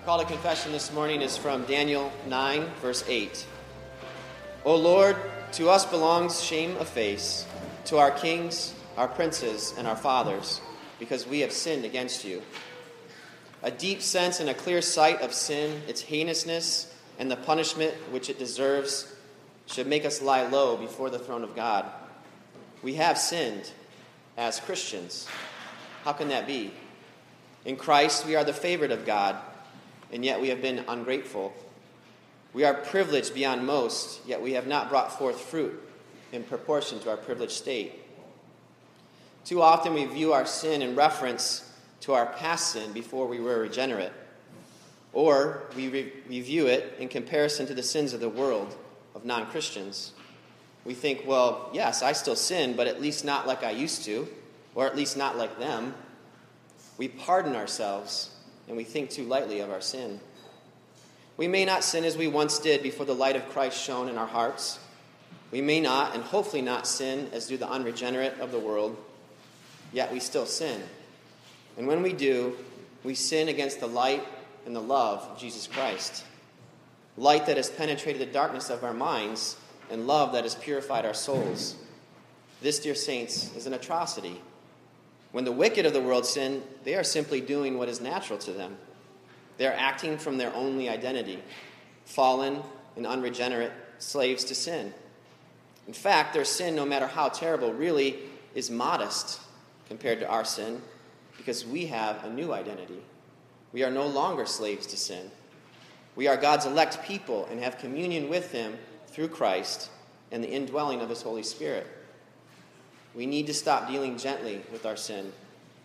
Our 0.00 0.06
call 0.06 0.18
to 0.20 0.24
confession 0.24 0.72
this 0.72 0.94
morning 0.94 1.20
is 1.20 1.36
from 1.36 1.66
Daniel 1.66 2.10
9, 2.26 2.64
verse 2.80 3.04
8. 3.06 3.44
O 4.64 4.74
Lord, 4.74 5.14
to 5.52 5.68
us 5.68 5.84
belongs 5.84 6.42
shame 6.42 6.74
of 6.78 6.88
face, 6.88 7.46
to 7.84 7.98
our 7.98 8.10
kings, 8.10 8.72
our 8.96 9.08
princes, 9.08 9.74
and 9.76 9.86
our 9.86 9.96
fathers, 9.96 10.62
because 10.98 11.26
we 11.26 11.40
have 11.40 11.52
sinned 11.52 11.84
against 11.84 12.24
you. 12.24 12.40
A 13.62 13.70
deep 13.70 14.00
sense 14.00 14.40
and 14.40 14.48
a 14.48 14.54
clear 14.54 14.80
sight 14.80 15.20
of 15.20 15.34
sin, 15.34 15.82
its 15.86 16.00
heinousness, 16.00 16.94
and 17.18 17.30
the 17.30 17.36
punishment 17.36 17.92
which 18.10 18.30
it 18.30 18.38
deserves 18.38 19.14
should 19.66 19.86
make 19.86 20.06
us 20.06 20.22
lie 20.22 20.48
low 20.48 20.78
before 20.78 21.10
the 21.10 21.18
throne 21.18 21.44
of 21.44 21.54
God. 21.54 21.84
We 22.82 22.94
have 22.94 23.18
sinned 23.18 23.70
as 24.38 24.60
Christians. 24.60 25.28
How 26.04 26.14
can 26.14 26.28
that 26.28 26.46
be? 26.46 26.72
In 27.66 27.76
Christ, 27.76 28.24
we 28.24 28.34
are 28.34 28.44
the 28.44 28.54
favorite 28.54 28.92
of 28.92 29.04
God 29.04 29.36
and 30.12 30.24
yet 30.24 30.40
we 30.40 30.48
have 30.48 30.62
been 30.62 30.84
ungrateful. 30.88 31.52
We 32.52 32.64
are 32.64 32.74
privileged 32.74 33.34
beyond 33.34 33.64
most, 33.64 34.26
yet 34.26 34.42
we 34.42 34.52
have 34.52 34.66
not 34.66 34.88
brought 34.88 35.16
forth 35.16 35.40
fruit 35.40 35.80
in 36.32 36.42
proportion 36.42 36.98
to 37.00 37.10
our 37.10 37.16
privileged 37.16 37.52
state. 37.52 37.94
Too 39.44 39.62
often 39.62 39.94
we 39.94 40.04
view 40.04 40.32
our 40.32 40.46
sin 40.46 40.82
in 40.82 40.94
reference 40.94 41.72
to 42.00 42.12
our 42.12 42.26
past 42.26 42.72
sin 42.72 42.92
before 42.92 43.26
we 43.26 43.40
were 43.40 43.60
regenerate, 43.60 44.12
or 45.12 45.64
we, 45.76 45.88
re- 45.88 46.12
we 46.28 46.40
view 46.40 46.66
it 46.66 46.94
in 46.98 47.08
comparison 47.08 47.66
to 47.66 47.74
the 47.74 47.82
sins 47.82 48.12
of 48.12 48.20
the 48.20 48.28
world 48.28 48.76
of 49.14 49.24
non 49.24 49.46
Christians. 49.46 50.12
We 50.84 50.94
think, 50.94 51.24
well, 51.26 51.70
yes, 51.72 52.02
I 52.02 52.12
still 52.12 52.36
sin, 52.36 52.74
but 52.74 52.86
at 52.86 53.00
least 53.00 53.24
not 53.24 53.46
like 53.46 53.62
I 53.62 53.70
used 53.70 54.04
to, 54.06 54.28
or 54.74 54.86
at 54.86 54.96
least 54.96 55.16
not 55.16 55.36
like 55.36 55.58
them. 55.58 55.94
We 56.96 57.08
pardon 57.08 57.54
ourselves 57.54 58.30
and 58.70 58.76
we 58.76 58.84
think 58.84 59.10
too 59.10 59.24
lightly 59.24 59.58
of 59.58 59.68
our 59.68 59.80
sin. 59.80 60.20
We 61.36 61.48
may 61.48 61.64
not 61.64 61.82
sin 61.82 62.04
as 62.04 62.16
we 62.16 62.28
once 62.28 62.60
did 62.60 62.84
before 62.84 63.04
the 63.04 63.16
light 63.16 63.34
of 63.34 63.48
Christ 63.48 63.82
shone 63.82 64.08
in 64.08 64.16
our 64.16 64.28
hearts. 64.28 64.78
We 65.50 65.60
may 65.60 65.80
not, 65.80 66.14
and 66.14 66.22
hopefully 66.22 66.62
not, 66.62 66.86
sin 66.86 67.28
as 67.32 67.48
do 67.48 67.56
the 67.56 67.68
unregenerate 67.68 68.38
of 68.38 68.52
the 68.52 68.60
world, 68.60 68.96
yet 69.92 70.12
we 70.12 70.20
still 70.20 70.46
sin. 70.46 70.80
And 71.78 71.88
when 71.88 72.00
we 72.00 72.12
do, 72.12 72.56
we 73.02 73.16
sin 73.16 73.48
against 73.48 73.80
the 73.80 73.88
light 73.88 74.22
and 74.66 74.76
the 74.76 74.80
love 74.80 75.24
of 75.24 75.36
Jesus 75.36 75.66
Christ. 75.66 76.22
Light 77.16 77.46
that 77.46 77.56
has 77.56 77.70
penetrated 77.70 78.22
the 78.22 78.32
darkness 78.32 78.70
of 78.70 78.84
our 78.84 78.94
minds, 78.94 79.56
and 79.90 80.06
love 80.06 80.32
that 80.34 80.44
has 80.44 80.54
purified 80.54 81.04
our 81.04 81.14
souls. 81.14 81.74
This, 82.62 82.78
dear 82.78 82.94
saints, 82.94 83.50
is 83.56 83.66
an 83.66 83.74
atrocity. 83.74 84.40
When 85.32 85.44
the 85.44 85.52
wicked 85.52 85.86
of 85.86 85.92
the 85.92 86.00
world 86.00 86.26
sin, 86.26 86.62
they 86.84 86.94
are 86.96 87.04
simply 87.04 87.40
doing 87.40 87.78
what 87.78 87.88
is 87.88 88.00
natural 88.00 88.38
to 88.40 88.52
them. 88.52 88.76
They 89.58 89.66
are 89.66 89.74
acting 89.76 90.18
from 90.18 90.38
their 90.38 90.54
only 90.54 90.88
identity, 90.88 91.38
fallen 92.04 92.62
and 92.96 93.06
unregenerate 93.06 93.72
slaves 93.98 94.44
to 94.44 94.54
sin. 94.54 94.92
In 95.86 95.92
fact, 95.92 96.34
their 96.34 96.44
sin, 96.44 96.74
no 96.74 96.84
matter 96.84 97.06
how 97.06 97.28
terrible, 97.28 97.72
really 97.72 98.16
is 98.54 98.70
modest 98.70 99.40
compared 99.88 100.20
to 100.20 100.28
our 100.28 100.44
sin 100.44 100.80
because 101.36 101.66
we 101.66 101.86
have 101.86 102.24
a 102.24 102.30
new 102.30 102.52
identity. 102.52 103.02
We 103.72 103.84
are 103.84 103.90
no 103.90 104.06
longer 104.06 104.46
slaves 104.46 104.86
to 104.88 104.96
sin. 104.96 105.30
We 106.16 106.26
are 106.26 106.36
God's 106.36 106.66
elect 106.66 107.02
people 107.04 107.46
and 107.50 107.60
have 107.60 107.78
communion 107.78 108.28
with 108.28 108.52
Him 108.52 108.76
through 109.06 109.28
Christ 109.28 109.90
and 110.32 110.42
the 110.42 110.50
indwelling 110.50 111.00
of 111.00 111.08
His 111.08 111.22
Holy 111.22 111.42
Spirit. 111.42 111.86
We 113.14 113.26
need 113.26 113.46
to 113.48 113.54
stop 113.54 113.88
dealing 113.88 114.16
gently 114.16 114.62
with 114.72 114.86
our 114.86 114.96
sin 114.96 115.32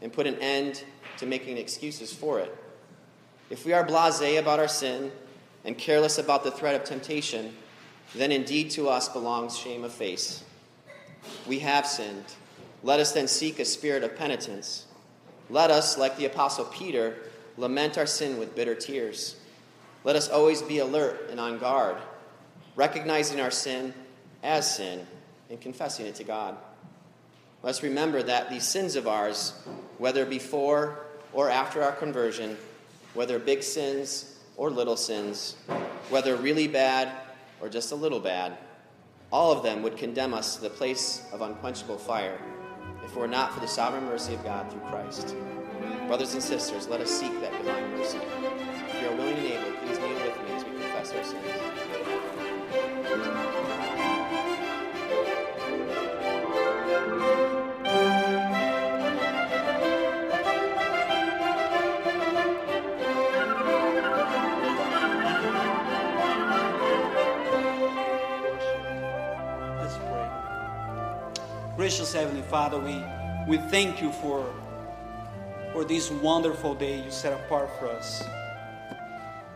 and 0.02 0.14
put 0.14 0.28
an 0.28 0.36
end 0.36 0.84
to 1.18 1.26
making 1.26 1.58
excuses 1.58 2.14
for 2.14 2.40
it. 2.40 2.56
If 3.50 3.66
we 3.66 3.74
are 3.74 3.84
blase 3.84 4.40
about 4.40 4.60
our 4.60 4.68
sin 4.68 5.12
and 5.64 5.78
careless 5.78 6.18
about 6.18 6.44
the 6.44 6.52
threat 6.52 6.76
of 6.76 6.84
temptation, 6.84 7.56
then 8.14 8.32
indeed 8.32 8.70
to 8.72 8.90
us 8.90 9.10
belongs 9.10 9.58
shame 9.58 9.84
of 9.84 9.94
face. 9.94 10.44
We 11.48 11.60
have 11.60 11.88
sinned. 11.88 12.26
Let 12.84 13.00
us 13.00 13.12
then 13.12 13.28
seek 13.28 13.60
a 13.60 13.66
spirit 13.66 14.04
of 14.04 14.16
penitence. 14.16 14.86
Let 15.50 15.72
us, 15.72 15.98
like 15.98 16.18
the 16.18 16.26
Apostle 16.26 16.66
Peter, 16.66 17.18
lament 17.58 17.98
our 17.98 18.06
sin 18.06 18.38
with 18.38 18.56
bitter 18.56 18.76
tears. 18.76 19.36
Let 20.04 20.16
us 20.16 20.30
always 20.30 20.62
be 20.62 20.80
alert 20.80 21.30
and 21.32 21.40
on 21.40 21.58
guard, 21.58 21.98
recognizing 22.76 23.42
our 23.42 23.52
sin 23.52 23.94
as 24.44 24.76
sin 24.76 25.06
and 25.50 25.60
confessing 25.60 26.06
it 26.06 26.16
to 26.16 26.24
God. 26.24 26.58
Let's 27.66 27.82
remember 27.82 28.22
that 28.22 28.52
these 28.52 28.64
sins 28.64 28.96
of 28.96 29.08
ours, 29.08 29.54
whether 29.98 30.24
before 30.24 31.08
or 31.34 31.50
after 31.50 31.82
our 31.82 31.94
conversion, 31.94 32.58
whether 33.16 33.40
big 33.40 33.64
sins 33.64 34.38
or 34.56 34.70
little 34.70 34.96
sins, 34.96 35.56
whether 36.10 36.36
really 36.36 36.68
bad 36.68 37.12
or 37.60 37.68
just 37.68 37.92
a 37.92 37.96
little 37.96 38.20
bad, 38.20 38.56
all 39.32 39.52
of 39.52 39.64
them 39.64 39.82
would 39.82 39.98
condemn 39.98 40.32
us 40.32 40.58
to 40.58 40.62
the 40.62 40.70
place 40.70 41.28
of 41.34 41.42
unquenchable 41.42 41.98
fire 41.98 42.40
if 43.04 43.12
it 43.12 43.18
were 43.18 43.28
not 43.28 43.52
for 43.52 43.62
the 43.62 43.68
sovereign 43.68 44.06
mercy 44.06 44.36
of 44.36 44.44
God 44.44 44.72
through 44.72 44.82
Christ. 44.82 45.36
Brothers 46.06 46.36
and 46.36 46.44
sisters, 46.44 46.88
let 46.88 47.02
us 47.02 47.10
seek 47.10 47.32
that 47.42 47.52
divine 47.54 47.98
mercy. 47.98 48.20
If 48.90 49.02
you 49.02 49.08
are 49.08 49.16
willing 49.16 49.38
and 49.38 49.48
able, 49.48 49.72
please 49.80 49.98
kneel 49.98 50.14
with 50.14 50.40
me 50.44 50.52
as 50.54 50.64
we 50.64 50.70
confess 50.70 51.12
our 51.14 51.24
sins. 51.24 51.42
Gracious 71.76 72.14
Heavenly 72.14 72.42
Father, 72.44 72.80
we, 72.80 73.04
we 73.50 73.58
thank 73.70 74.02
you 74.02 74.10
for, 74.14 74.50
for 75.74 75.84
this 75.84 76.10
wonderful 76.10 76.74
day 76.74 77.04
you 77.04 77.12
set 77.12 77.34
apart 77.34 77.70
for 77.78 77.90
us. 77.90 78.24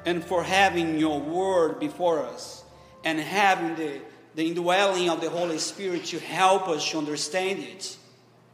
And 0.06 0.22
for 0.22 0.44
having 0.44 1.00
your 1.00 1.18
word 1.22 1.80
before 1.80 2.20
us 2.26 2.66
and 3.06 3.20
having 3.20 3.76
the, 3.76 4.02
the 4.36 4.48
indwelling 4.48 5.10
of 5.10 5.22
the 5.22 5.30
Holy 5.30 5.60
Spirit 5.60 6.04
to 6.06 6.20
help 6.20 6.68
us 6.68 6.92
to 6.92 6.98
understand 6.98 7.60
it 7.60 7.96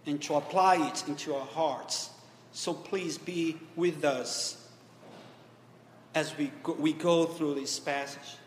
and 0.05 0.21
to 0.21 0.35
apply 0.35 0.87
it 0.87 1.07
into 1.07 1.33
our 1.33 1.45
hearts. 1.47 2.11
So 2.51 2.71
please 2.71 3.17
be 3.17 3.57
with 3.75 4.05
us 4.05 4.63
as 6.13 6.37
we 6.37 6.51
go, 6.61 6.73
we 6.73 6.93
go 6.93 7.25
through 7.25 7.55
this 7.55 7.79
passage. 7.79 8.37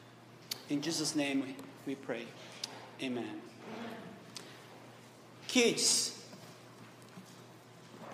In 0.70 0.80
Jesus' 0.80 1.16
name 1.16 1.40
we, 1.40 1.56
we 1.86 1.94
pray. 1.96 2.24
Amen. 3.02 3.47
Kids, 5.48 6.14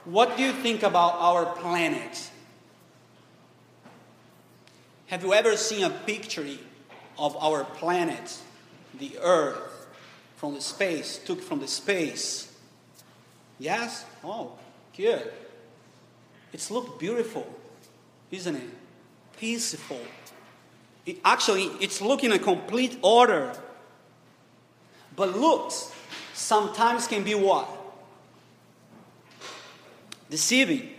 what 0.05 0.37
do 0.37 0.45
you 0.45 0.53
think 0.53 0.85
about 0.85 1.15
our 1.19 1.45
planet? 1.45 2.31
Have 5.09 5.25
you 5.25 5.35
ever 5.35 5.57
seen 5.57 5.85
a 5.85 5.91
picture 5.91 6.47
of 7.19 7.37
our 7.37 7.65
planet, 7.65 8.39
the 8.99 9.19
Earth, 9.21 9.89
from 10.37 10.55
the 10.55 10.61
space, 10.61 11.19
took 11.19 11.43
from 11.43 11.59
the 11.61 11.69
space? 11.69 12.53
Yes? 13.59 14.05
Oh, 14.23 14.53
good. 14.97 15.33
It's 16.53 16.71
looked 16.71 17.01
beautiful, 17.01 17.53
isn't 18.31 18.55
it? 18.55 18.71
Peaceful. 19.39 20.01
It, 21.05 21.19
actually, 21.25 21.65
it's 21.81 22.01
looking 22.01 22.31
a 22.31 22.39
complete 22.39 22.97
order. 23.03 23.53
But 25.17 25.37
looks 25.37 25.94
sometimes 26.35 27.07
can 27.07 27.25
be 27.25 27.35
what? 27.35 27.69
Deceiving. 30.29 30.91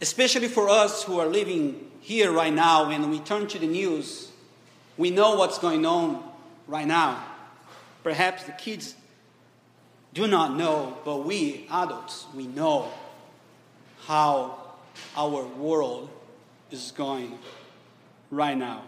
Especially 0.00 0.48
for 0.48 0.70
us 0.70 1.02
who 1.02 1.18
are 1.18 1.26
living 1.26 1.90
here 2.00 2.32
right 2.32 2.52
now, 2.52 2.88
when 2.88 3.10
we 3.10 3.18
turn 3.20 3.46
to 3.48 3.58
the 3.58 3.66
news, 3.66 4.30
we 4.96 5.10
know 5.10 5.34
what's 5.36 5.58
going 5.58 5.84
on 5.84 6.22
right 6.66 6.86
now. 6.86 7.22
Perhaps 8.02 8.44
the 8.44 8.52
kids 8.52 8.94
do 10.14 10.26
not 10.26 10.56
know, 10.56 10.96
but 11.04 11.18
we 11.18 11.66
adults, 11.70 12.26
we 12.34 12.46
know 12.46 12.90
how 14.06 14.56
our 15.16 15.44
world 15.44 16.08
is 16.70 16.92
going 16.92 17.38
right 18.30 18.56
now. 18.56 18.82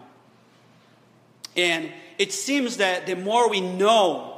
And 1.55 1.91
it 2.17 2.33
seems 2.33 2.77
that 2.77 3.05
the 3.05 3.15
more 3.15 3.49
we 3.49 3.61
know, 3.61 4.32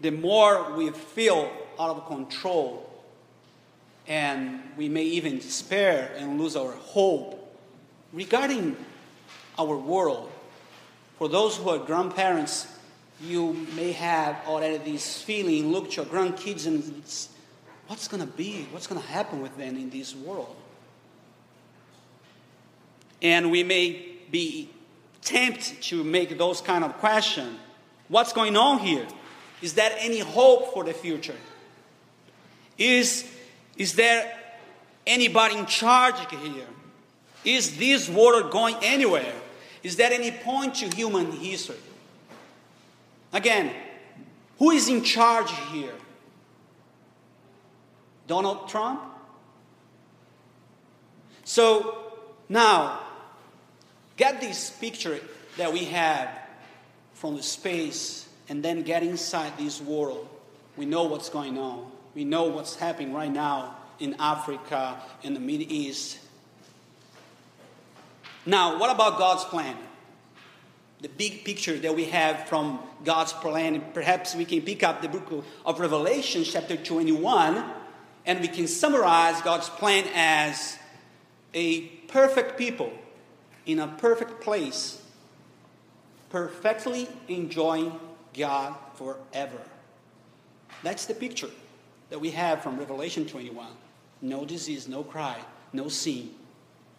the 0.00 0.10
more 0.10 0.72
we 0.76 0.90
feel 0.90 1.50
out 1.78 1.96
of 1.96 2.06
control. 2.06 2.86
And 4.06 4.60
we 4.76 4.88
may 4.88 5.04
even 5.04 5.38
despair 5.38 6.12
and 6.16 6.40
lose 6.40 6.56
our 6.56 6.72
hope 6.72 7.56
regarding 8.12 8.76
our 9.58 9.76
world. 9.76 10.30
For 11.18 11.28
those 11.28 11.56
who 11.56 11.68
are 11.68 11.78
grandparents, 11.78 12.66
you 13.22 13.66
may 13.76 13.92
have 13.92 14.36
already 14.46 14.78
this 14.78 15.22
feeling 15.22 15.70
look 15.70 15.90
to 15.90 15.96
your 15.96 16.06
grandkids 16.06 16.66
and 16.66 16.82
what's 17.86 18.08
going 18.08 18.22
to 18.22 18.26
be, 18.26 18.66
what's 18.70 18.86
going 18.86 19.00
to 19.00 19.06
happen 19.06 19.42
with 19.42 19.56
them 19.56 19.76
in 19.76 19.90
this 19.90 20.14
world. 20.14 20.56
And 23.20 23.50
we 23.50 23.62
may 23.62 24.06
be 24.30 24.70
tempted 25.22 25.82
to 25.82 26.02
make 26.02 26.38
those 26.38 26.60
kind 26.62 26.84
of 26.84 26.96
questions. 26.98 27.58
What's 28.08 28.32
going 28.32 28.56
on 28.56 28.78
here? 28.78 29.06
Is 29.62 29.74
there 29.74 29.94
any 29.98 30.20
hope 30.20 30.72
for 30.72 30.84
the 30.84 30.92
future? 30.92 31.36
Is, 32.78 33.30
is 33.76 33.94
there 33.94 34.32
anybody 35.06 35.58
in 35.58 35.66
charge 35.66 36.18
here? 36.30 36.66
Is 37.44 37.76
this 37.76 38.08
world 38.08 38.50
going 38.50 38.76
anywhere? 38.82 39.34
Is 39.82 39.96
there 39.96 40.12
any 40.12 40.30
point 40.30 40.76
to 40.76 40.94
human 40.94 41.32
history? 41.32 41.76
Again, 43.32 43.72
who 44.58 44.70
is 44.70 44.88
in 44.88 45.02
charge 45.02 45.50
here? 45.72 45.94
Donald 48.26 48.68
Trump? 48.68 49.00
So 51.44 52.12
now, 52.48 53.00
get 54.16 54.40
this 54.40 54.70
picture 54.70 55.18
that 55.56 55.72
we 55.72 55.84
have 55.86 56.30
from 57.14 57.36
the 57.36 57.42
space 57.42 58.28
and 58.50 58.64
then 58.64 58.82
get 58.82 59.04
inside 59.04 59.56
this 59.56 59.80
world. 59.80 60.28
We 60.76 60.84
know 60.84 61.04
what's 61.04 61.28
going 61.28 61.56
on. 61.56 61.88
We 62.14 62.24
know 62.24 62.44
what's 62.44 62.74
happening 62.74 63.14
right 63.14 63.30
now 63.30 63.76
in 64.00 64.16
Africa, 64.18 65.00
in 65.22 65.34
the 65.34 65.40
Middle 65.40 65.72
East. 65.72 66.18
Now, 68.44 68.76
what 68.78 68.90
about 68.90 69.18
God's 69.18 69.44
plan? 69.44 69.76
The 71.00 71.08
big 71.08 71.44
picture 71.44 71.78
that 71.78 71.94
we 71.94 72.06
have 72.06 72.48
from 72.48 72.80
God's 73.04 73.32
plan. 73.32 73.84
Perhaps 73.94 74.34
we 74.34 74.44
can 74.44 74.62
pick 74.62 74.82
up 74.82 75.00
the 75.00 75.08
book 75.08 75.44
of 75.64 75.78
Revelation, 75.78 76.42
chapter 76.42 76.76
21, 76.76 77.64
and 78.26 78.40
we 78.40 78.48
can 78.48 78.66
summarize 78.66 79.40
God's 79.42 79.68
plan 79.68 80.06
as 80.12 80.76
a 81.54 81.82
perfect 82.08 82.58
people 82.58 82.92
in 83.64 83.78
a 83.78 83.86
perfect 83.86 84.40
place, 84.40 85.00
perfectly 86.30 87.06
enjoying 87.28 87.92
God 88.34 88.74
forever. 88.94 89.60
That's 90.82 91.06
the 91.06 91.14
picture 91.14 91.50
that 92.10 92.18
we 92.18 92.30
have 92.30 92.62
from 92.62 92.78
Revelation 92.78 93.26
21. 93.26 93.66
No 94.22 94.44
disease, 94.44 94.88
no 94.88 95.02
cry, 95.02 95.38
no 95.72 95.88
sin, 95.88 96.30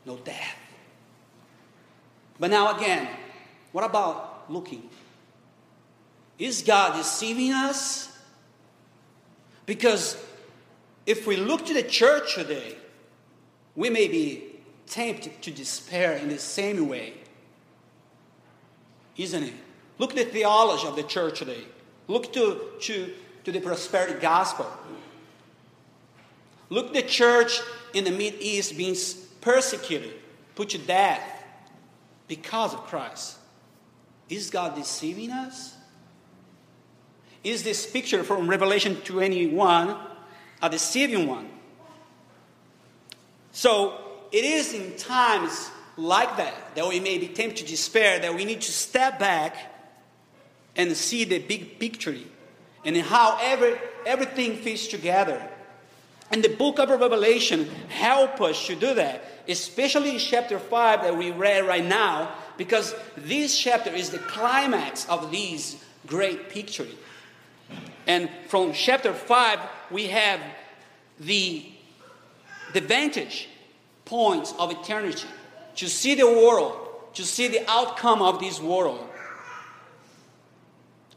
no 0.06 0.18
death. 0.18 0.57
But 2.39 2.50
now 2.50 2.75
again, 2.75 3.07
what 3.72 3.83
about 3.83 4.51
looking? 4.51 4.89
Is 6.39 6.63
God 6.63 6.98
deceiving 6.98 7.51
us? 7.51 8.18
Because 9.66 10.18
if 11.06 11.27
we 11.27 11.38
look 11.38 11.66
to 11.68 11.74
the 11.74 11.84
church 11.84 12.36
today, 12.36 12.75
we 13.75 13.89
may 13.89 14.07
be 14.07 14.51
tempted 14.88 15.42
to 15.44 15.51
despair 15.51 16.13
in 16.18 16.30
the 16.30 16.38
same 16.39 16.89
way. 16.89 17.13
Isn't 19.18 19.44
it? 19.44 19.54
Look 20.01 20.18
at 20.18 20.25
the 20.25 20.31
theology 20.31 20.88
of 20.88 20.95
the 20.95 21.03
church 21.03 21.38
today. 21.38 21.63
Look 22.07 22.33
to, 22.33 22.59
to, 22.81 23.13
to 23.44 23.51
the 23.51 23.62
prosperity 23.62 24.19
gospel. 24.19 24.65
Look 26.71 26.88
at 26.88 26.94
the 26.95 27.03
church 27.03 27.59
in 27.94 28.06
the 28.06 28.09
Mid 28.09 28.33
East 28.39 28.75
being 28.75 28.95
persecuted, 29.42 30.13
put 30.56 30.69
to 30.69 30.80
death 30.80 31.21
because 32.27 32.74
of 32.74 32.80
Christ. 32.88 33.38
Is 34.27 34.50
God 34.50 34.74
deceiving 34.74 35.30
us? 35.30 35.75
Is 37.44 37.62
this 37.62 37.86
picture 37.86 38.24
from 38.24 38.50
Revelation 38.50 38.95
21 39.01 39.95
a 40.63 40.69
deceiving 40.71 41.27
one? 41.27 41.48
So 43.51 44.01
it 44.31 44.45
is 44.45 44.74
in 44.74 44.98
times 44.98 45.69
like 45.95 46.38
that 46.38 46.74
that 46.74 46.88
we 46.88 47.00
may 47.00 47.19
be 47.19 47.27
tempted 47.27 47.57
to 47.57 47.65
despair, 47.65 48.18
that 48.18 48.33
we 48.33 48.45
need 48.45 48.62
to 48.62 48.71
step 48.71 49.19
back 49.19 49.71
and 50.76 50.96
see 50.96 51.24
the 51.24 51.40
big 51.40 51.80
picture 51.80 52.16
and 52.86 52.98
how 52.98 53.38
every, 53.42 53.76
everything 54.06 54.56
fits 54.58 54.88
together. 54.88 55.42
And 56.32 56.44
the 56.44 56.50
book 56.50 56.80
of 56.80 56.90
Revelation 56.90 57.70
help 57.90 58.40
us 58.42 58.66
to 58.68 58.76
do 58.76 58.94
that, 58.94 59.24
especially 59.48 60.12
in 60.12 60.20
chapter 60.20 60.58
5 60.58 61.04
that 61.04 61.18
we 61.18 61.32
read 61.32 61.68
right 61.68 61.84
now, 61.84 62.34
because 62.58 62.96
this 63.18 63.58
chapter 63.58 63.90
is 63.90 64.10
the 64.10 64.20
climax 64.20 65.08
of 65.10 65.30
these 65.30 65.84
great 66.08 66.50
picture. 66.50 66.88
And 68.08 68.30
from 68.48 68.74
chapter 68.74 69.14
5, 69.14 69.60
we 69.92 70.08
have 70.08 70.40
the, 71.20 71.66
the 72.74 72.82
vantage 72.82 73.50
points 74.06 74.54
of 74.58 74.72
eternity 74.72 75.28
to 75.76 75.88
see 75.90 76.16
the 76.16 76.28
world, 76.28 76.78
to 77.14 77.24
see 77.24 77.48
the 77.48 77.70
outcome 77.70 78.22
of 78.22 78.40
this 78.40 78.60
world. 78.60 79.06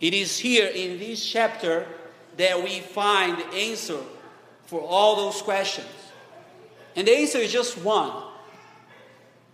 It 0.04 0.12
is 0.12 0.38
here 0.38 0.66
in 0.66 0.98
this 0.98 1.24
chapter 1.24 1.86
that 2.36 2.62
we 2.62 2.80
find 2.80 3.38
the 3.38 3.46
answer 3.54 4.00
for 4.66 4.82
all 4.82 5.16
those 5.16 5.40
questions. 5.40 5.88
And 6.94 7.08
the 7.08 7.16
answer 7.16 7.38
is 7.38 7.50
just 7.50 7.78
one 7.78 8.12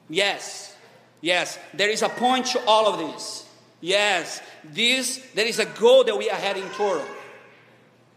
yes, 0.09 0.75
yes, 1.21 1.57
there 1.73 1.89
is 1.89 2.03
a 2.03 2.09
point 2.09 2.47
to 2.47 2.65
all 2.67 2.89
of 2.89 2.99
this. 2.99 3.47
Yes, 3.81 4.43
this 4.65 5.25
there 5.37 5.47
is 5.47 5.61
a 5.61 5.67
goal 5.67 6.03
that 6.03 6.19
we 6.19 6.29
are 6.29 6.37
heading 6.37 6.69
toward. 6.71 7.03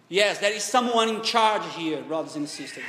Yes, 0.10 0.40
there 0.40 0.54
is 0.54 0.63
someone 0.63 1.10
in 1.10 1.22
charge 1.22 1.62
here, 1.75 2.02
brothers 2.02 2.36
and 2.36 2.50
sisters. 2.50 2.84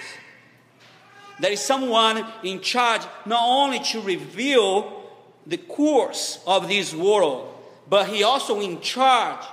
There 1.39 1.53
is 1.53 1.61
someone 1.61 2.25
in 2.43 2.63
charge 2.63 3.03
not 3.27 3.43
only 3.47 3.81
to 3.81 4.01
reveal 4.01 5.03
the 5.47 5.59
course 5.59 6.43
of 6.47 6.67
this 6.67 6.95
world, 6.95 7.54
but 7.89 8.09
he 8.09 8.23
also 8.23 8.61
in 8.61 8.81
charge 8.81 9.45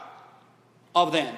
of 0.96 1.12
them. 1.12 1.36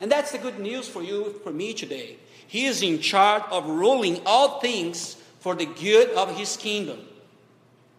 And 0.00 0.10
that's 0.10 0.32
the 0.32 0.38
good 0.38 0.58
news 0.58 0.88
for 0.88 1.02
you, 1.02 1.40
for 1.42 1.50
me 1.50 1.72
today. 1.72 2.16
He 2.46 2.66
is 2.66 2.82
in 2.82 3.00
charge 3.00 3.42
of 3.50 3.66
ruling 3.66 4.20
all 4.26 4.60
things 4.60 5.16
for 5.40 5.54
the 5.54 5.66
good 5.66 6.10
of 6.10 6.36
his 6.36 6.56
kingdom, 6.56 7.00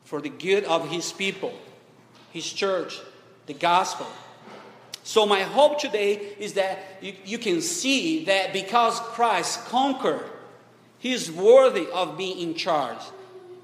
for 0.03 0.21
the 0.21 0.29
good 0.29 0.63
of 0.65 0.89
his 0.89 1.11
people, 1.11 1.53
his 2.31 2.51
church, 2.51 2.99
the 3.45 3.53
gospel. 3.53 4.07
So, 5.03 5.25
my 5.25 5.41
hope 5.41 5.79
today 5.79 6.33
is 6.37 6.53
that 6.53 6.79
you, 7.01 7.13
you 7.25 7.37
can 7.37 7.61
see 7.61 8.25
that 8.25 8.51
because 8.51 8.99
Christ 8.99 9.65
conquered 9.65 10.29
he 10.99 11.13
is 11.13 11.31
worthy 11.31 11.87
of 11.93 12.17
being 12.17 12.39
in 12.39 12.55
charge, 12.55 12.99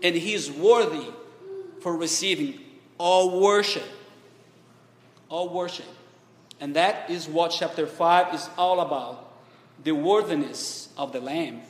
and 0.02 0.16
He 0.16 0.34
is 0.34 0.52
worthy 0.52 1.08
for 1.82 1.96
receiving 1.96 2.60
all 2.98 3.42
worship. 3.42 3.84
All 5.34 5.50
worship. 5.50 5.88
And 6.60 6.76
that 6.76 7.10
is 7.10 7.28
what 7.28 7.50
chapter 7.50 7.88
5 7.88 8.36
is 8.36 8.48
all 8.56 8.82
about 8.82 9.34
the 9.84 9.94
worthiness 9.94 10.90
of 10.96 11.12
the 11.12 11.20
Lamb. 11.20 11.62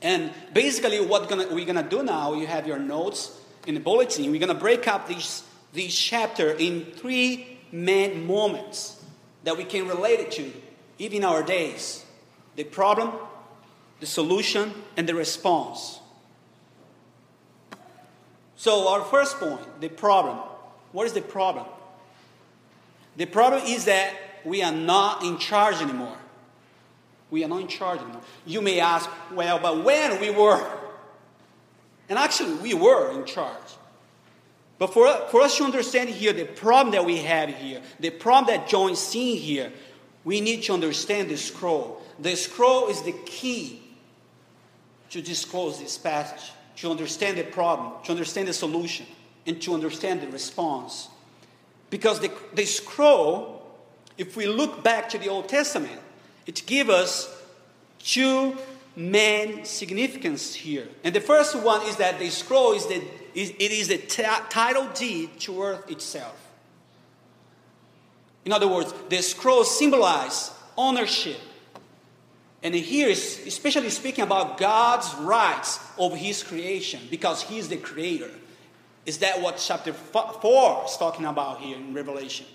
And 0.00 0.30
basically, 0.52 1.04
what 1.04 1.28
we're 1.28 1.64
going 1.64 1.74
to 1.74 1.82
do 1.82 2.04
now, 2.04 2.34
you 2.34 2.46
have 2.46 2.68
your 2.68 2.78
notes 2.78 3.36
in 3.66 3.74
the 3.74 3.80
bulletin. 3.80 4.30
We're 4.30 4.38
going 4.38 4.54
to 4.54 4.54
break 4.54 4.86
up 4.86 5.08
this, 5.08 5.42
this 5.72 5.98
chapter 5.98 6.52
in 6.52 6.84
three 6.84 7.58
main 7.72 8.24
moments 8.24 9.04
that 9.42 9.56
we 9.56 9.64
can 9.64 9.88
relate 9.88 10.20
it 10.20 10.30
to, 10.32 10.52
even 11.00 11.24
our 11.24 11.42
days 11.42 12.04
the 12.54 12.62
problem, 12.62 13.10
the 13.98 14.06
solution, 14.06 14.72
and 14.96 15.08
the 15.08 15.14
response. 15.16 15.98
So, 18.54 18.86
our 18.86 19.02
first 19.02 19.40
point 19.40 19.80
the 19.80 19.88
problem. 19.88 20.36
What 20.92 21.08
is 21.08 21.14
the 21.14 21.20
problem? 21.20 21.66
The 23.16 23.26
problem 23.26 23.62
is 23.64 23.84
that 23.84 24.14
we 24.44 24.62
are 24.62 24.72
not 24.72 25.22
in 25.22 25.38
charge 25.38 25.76
anymore. 25.80 26.16
We 27.30 27.44
are 27.44 27.48
not 27.48 27.60
in 27.60 27.68
charge 27.68 28.00
anymore. 28.00 28.22
You 28.46 28.60
may 28.60 28.80
ask, 28.80 29.08
well, 29.32 29.58
but 29.58 29.84
when 29.84 30.20
we 30.20 30.30
were? 30.30 30.64
And 32.08 32.18
actually, 32.18 32.54
we 32.54 32.74
were 32.74 33.12
in 33.12 33.24
charge. 33.24 33.56
But 34.78 34.92
for, 34.92 35.08
for 35.30 35.40
us 35.40 35.56
to 35.58 35.64
understand 35.64 36.10
here 36.10 36.32
the 36.32 36.44
problem 36.44 36.92
that 36.92 37.04
we 37.04 37.18
have 37.18 37.48
here, 37.48 37.80
the 38.00 38.10
problem 38.10 38.54
that 38.54 38.68
John 38.68 38.90
is 38.90 38.98
seeing 38.98 39.38
here, 39.38 39.72
we 40.24 40.40
need 40.40 40.62
to 40.64 40.74
understand 40.74 41.30
the 41.30 41.36
scroll. 41.36 42.02
The 42.18 42.36
scroll 42.36 42.88
is 42.88 43.02
the 43.02 43.12
key 43.24 43.82
to 45.10 45.22
disclose 45.22 45.78
this 45.78 45.96
passage. 45.96 46.52
to 46.76 46.90
understand 46.90 47.38
the 47.38 47.44
problem, 47.44 47.92
to 48.04 48.10
understand 48.10 48.48
the 48.48 48.52
solution, 48.52 49.06
and 49.46 49.60
to 49.62 49.74
understand 49.74 50.20
the 50.20 50.28
response. 50.28 51.08
Because 51.94 52.18
the, 52.18 52.32
the 52.54 52.64
scroll, 52.64 53.62
if 54.18 54.36
we 54.36 54.48
look 54.48 54.82
back 54.82 55.08
to 55.10 55.16
the 55.16 55.28
Old 55.28 55.48
Testament, 55.48 56.00
it 56.44 56.60
gives 56.66 56.90
us 56.90 57.42
two 58.00 58.56
main 58.96 59.64
significance 59.64 60.56
here. 60.56 60.88
And 61.04 61.14
the 61.14 61.20
first 61.20 61.54
one 61.54 61.86
is 61.86 61.94
that 61.98 62.18
the 62.18 62.30
scroll 62.30 62.72
is 62.72 62.84
the, 62.88 63.00
is, 63.32 63.50
it 63.50 63.70
is 63.70 63.86
the 63.86 63.98
title 63.98 64.88
deed 64.92 65.38
to 65.42 65.62
earth 65.62 65.88
itself. 65.88 66.34
In 68.44 68.50
other 68.50 68.66
words, 68.66 68.92
the 69.08 69.22
scroll 69.22 69.62
symbolizes 69.62 70.50
ownership. 70.76 71.38
And 72.64 72.74
here 72.74 73.06
is 73.06 73.40
especially 73.46 73.90
speaking 73.90 74.24
about 74.24 74.58
God's 74.58 75.14
rights 75.20 75.78
over 75.96 76.16
his 76.16 76.42
creation 76.42 77.02
because 77.08 77.44
he 77.44 77.58
is 77.58 77.68
the 77.68 77.76
creator. 77.76 78.32
Is 79.06 79.18
that 79.18 79.40
what 79.40 79.58
chapter 79.58 79.92
4 79.92 80.84
is 80.86 80.96
talking 80.96 81.26
about 81.26 81.60
here 81.60 81.76
in 81.76 81.92
Revelation? 81.92 82.46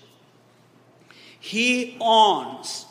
He 1.38 1.96
owns, 2.00 2.86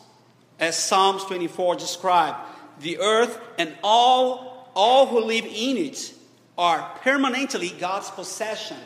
as 0.60 0.78
Psalms 0.78 1.24
24 1.26 1.76
described, 1.76 2.38
the 2.80 3.00
earth 3.00 3.40
and 3.58 3.76
all, 3.84 4.72
all 4.76 5.06
who 5.08 5.20
live 5.22 5.46
in 5.46 5.78
it 5.78 6.14
are 6.58 6.98
permanently 7.02 7.70
God's 7.70 8.10
possession 8.10 8.78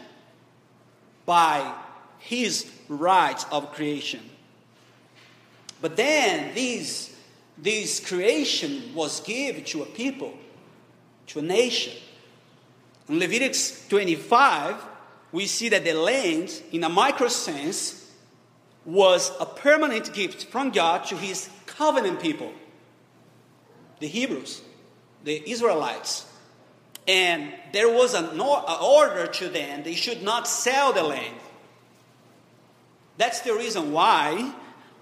by 1.25 1.73
his 2.19 2.69
right 2.87 3.43
of 3.51 3.71
creation. 3.71 4.21
But 5.81 5.95
then 5.95 6.53
these, 6.55 7.15
this 7.57 7.99
creation 7.99 8.93
was 8.95 9.19
given 9.21 9.63
to 9.65 9.83
a 9.83 9.85
people, 9.85 10.33
to 11.27 11.39
a 11.39 11.41
nation. 11.41 11.93
In 13.09 13.19
Leviticus 13.19 13.87
25, 13.89 14.75
we 15.31 15.45
see 15.45 15.69
that 15.69 15.83
the 15.83 15.93
land, 15.93 16.61
in 16.71 16.83
a 16.83 16.89
micro 16.89 17.27
sense, 17.27 18.11
was 18.85 19.31
a 19.39 19.45
permanent 19.45 20.13
gift 20.13 20.45
from 20.45 20.69
God 20.69 21.05
to 21.05 21.17
his 21.17 21.49
covenant 21.65 22.21
people, 22.21 22.53
the 23.99 24.07
Hebrews, 24.07 24.61
the 25.23 25.49
Israelites. 25.49 26.25
And 27.07 27.53
there 27.73 27.89
was 27.89 28.13
an 28.13 28.39
order 28.39 29.27
to 29.27 29.49
them, 29.49 29.83
they 29.83 29.95
should 29.95 30.23
not 30.23 30.47
sell 30.47 30.93
the 30.93 31.03
land. 31.03 31.35
That's 33.17 33.41
the 33.41 33.53
reason 33.53 33.91
why, 33.91 34.53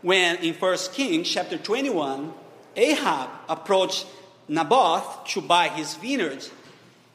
when 0.02 0.38
in 0.38 0.56
1 0.56 0.78
Kings 0.94 1.30
chapter 1.30 1.58
21, 1.58 2.34
Ahab 2.76 3.30
approached 3.48 4.06
Naboth 4.48 5.26
to 5.30 5.42
buy 5.42 5.70
his 5.70 5.96
vineyard, 5.96 6.44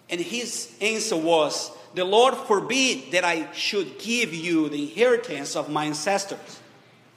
and 0.08 0.20
his 0.20 0.74
answer 0.80 1.16
was, 1.16 1.70
The 1.94 2.04
Lord 2.04 2.34
forbid 2.34 3.12
that 3.12 3.24
I 3.24 3.52
should 3.52 3.98
give 3.98 4.32
you 4.32 4.68
the 4.68 4.82
inheritance 4.82 5.56
of 5.56 5.68
my 5.68 5.86
ancestors. 5.86 6.60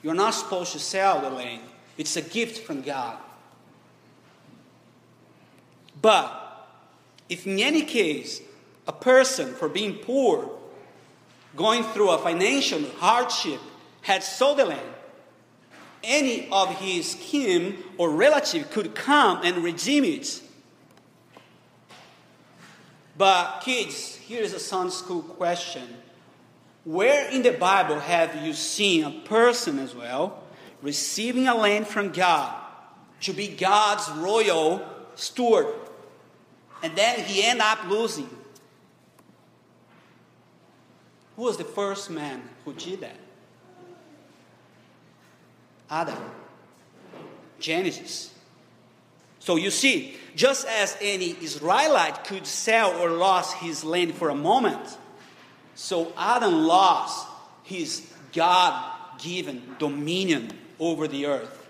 You're 0.02 0.14
not 0.14 0.34
supposed 0.34 0.72
to 0.72 0.78
sell 0.78 1.20
the 1.20 1.30
land, 1.30 1.62
it's 1.98 2.16
a 2.16 2.22
gift 2.22 2.66
from 2.66 2.82
God. 2.82 3.16
But 6.00 6.68
if 7.28 7.46
in 7.46 7.58
any 7.60 7.82
case 7.82 8.40
a 8.88 8.92
person, 8.92 9.54
for 9.54 9.68
being 9.68 9.94
poor, 9.94 10.50
going 11.54 11.84
through 11.84 12.10
a 12.10 12.18
financial 12.18 12.82
hardship, 12.98 13.60
had 14.02 14.24
sold 14.24 14.58
the 14.58 14.64
land, 14.64 14.94
any 16.02 16.48
of 16.50 16.74
his 16.76 17.16
kin 17.20 17.76
or 17.98 18.10
relative 18.10 18.70
could 18.70 18.94
come 18.94 19.40
and 19.44 19.58
redeem 19.58 20.04
it. 20.04 20.42
But, 23.20 23.60
kids, 23.60 24.16
here 24.16 24.42
is 24.42 24.54
a 24.54 24.58
Sunday 24.58 24.92
school 24.92 25.20
question. 25.20 25.86
Where 26.84 27.30
in 27.30 27.42
the 27.42 27.52
Bible 27.52 28.00
have 28.00 28.42
you 28.42 28.54
seen 28.54 29.04
a 29.04 29.10
person 29.10 29.78
as 29.78 29.94
well 29.94 30.42
receiving 30.80 31.46
a 31.46 31.54
land 31.54 31.86
from 31.86 32.12
God 32.12 32.58
to 33.20 33.34
be 33.34 33.48
God's 33.48 34.08
royal 34.12 34.82
steward? 35.16 35.66
And 36.82 36.96
then 36.96 37.22
he 37.22 37.44
end 37.44 37.60
up 37.60 37.86
losing. 37.90 38.30
Who 41.36 41.42
was 41.42 41.58
the 41.58 41.64
first 41.64 42.08
man 42.08 42.40
who 42.64 42.72
did 42.72 43.02
that? 43.02 43.18
Adam. 45.90 46.16
Genesis. 47.58 48.32
So 49.40 49.56
you 49.56 49.70
see, 49.70 50.16
just 50.34 50.66
as 50.66 50.96
any 51.00 51.36
Israelite 51.42 52.24
could 52.24 52.46
sell 52.46 53.00
or 53.00 53.10
lose 53.10 53.52
his 53.52 53.84
land 53.84 54.14
for 54.14 54.28
a 54.28 54.34
moment, 54.34 54.96
so 55.74 56.12
Adam 56.16 56.66
lost 56.66 57.26
his 57.62 58.12
God 58.32 58.92
given 59.18 59.62
dominion 59.78 60.52
over 60.78 61.08
the 61.08 61.26
earth. 61.26 61.68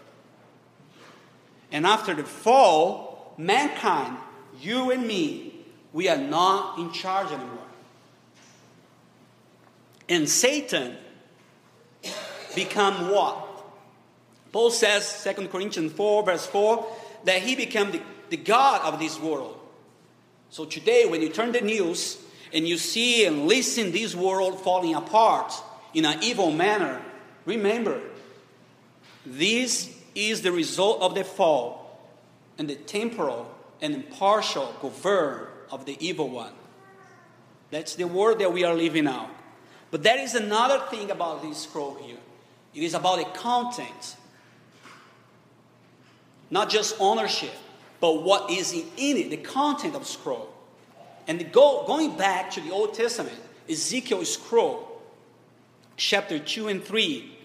And 1.73 1.87
after 1.87 2.15
the 2.15 2.25
fall, 2.25 3.35
mankind, 3.39 4.17
you 4.61 4.91
and 4.91 5.07
me, 5.07 5.55
we 5.93 6.09
are 6.09 6.19
not 6.19 6.79
in 6.79 6.93
charge 6.93 7.29
anymore. 7.29 7.59
And 10.09 10.29
Satan 10.29 10.97
become 12.55 13.11
what? 13.11 13.47
Paul 14.53 14.71
says, 14.71 15.25
2 15.25 15.49
Corinthians 15.49 15.93
4, 15.93 16.25
verse 16.25 16.47
4, 16.47 16.87
that 17.25 17.43
he 17.43 17.55
became 17.55 17.93
the, 17.93 18.01
the 18.31 18.37
God 18.37 18.83
of 18.93 18.99
this 18.99 19.19
world. 19.19 19.59
So 20.51 20.65
today, 20.65 21.07
when 21.07 21.23
you 21.23 21.29
turn 21.29 21.53
the 21.53 21.61
news 21.61 22.19
and 22.53 22.67
you 22.67 22.79
see 22.79 23.25
and 23.25 23.47
listen 23.47 23.93
this 23.93 24.15
world 24.15 24.61
falling 24.61 24.95
apart 24.95 25.53
in 25.95 26.05
an 26.05 26.23
evil 26.23 26.51
manner, 26.51 27.01
remember, 27.45 28.01
this 29.25 29.97
is 30.15 30.43
the 30.43 30.53
result 30.53 31.03
of 31.03 31.15
the 31.15 31.25
fall 31.25 32.01
and 32.59 32.69
the 32.69 32.75
temporal 32.75 33.53
and 33.81 33.95
impartial 33.95 34.75
govern 34.83 35.47
of 35.71 35.85
the 35.85 35.97
evil 36.05 36.29
one. 36.29 36.53
That's 37.71 37.95
the 37.95 38.09
world 38.09 38.41
that 38.41 38.53
we 38.53 38.65
are 38.65 38.75
living 38.75 39.05
now. 39.05 39.31
But 39.91 40.03
there 40.03 40.19
is 40.19 40.35
another 40.35 40.81
thing 40.87 41.11
about 41.11 41.43
this 41.43 41.59
scroll 41.59 41.95
here. 41.95 42.19
It 42.75 42.83
is 42.83 42.95
about 42.95 43.19
the 43.19 43.39
content 43.39 44.17
not 46.51 46.69
just 46.69 46.97
ownership, 46.99 47.55
but 48.01 48.23
what 48.23 48.51
is 48.51 48.73
in 48.73 49.17
it, 49.17 49.31
the 49.31 49.37
content 49.37 49.95
of 49.95 50.07
scroll. 50.07 50.53
And 51.27 51.53
go, 51.53 51.85
going 51.87 52.17
back 52.17 52.51
to 52.53 52.61
the 52.61 52.71
Old 52.71 52.95
Testament, 52.95 53.37
Ezekiel's 53.69 54.33
scroll, 54.35 55.01
chapter 55.97 56.39
2 56.39 56.69
and 56.69 56.83
3, 56.83 57.39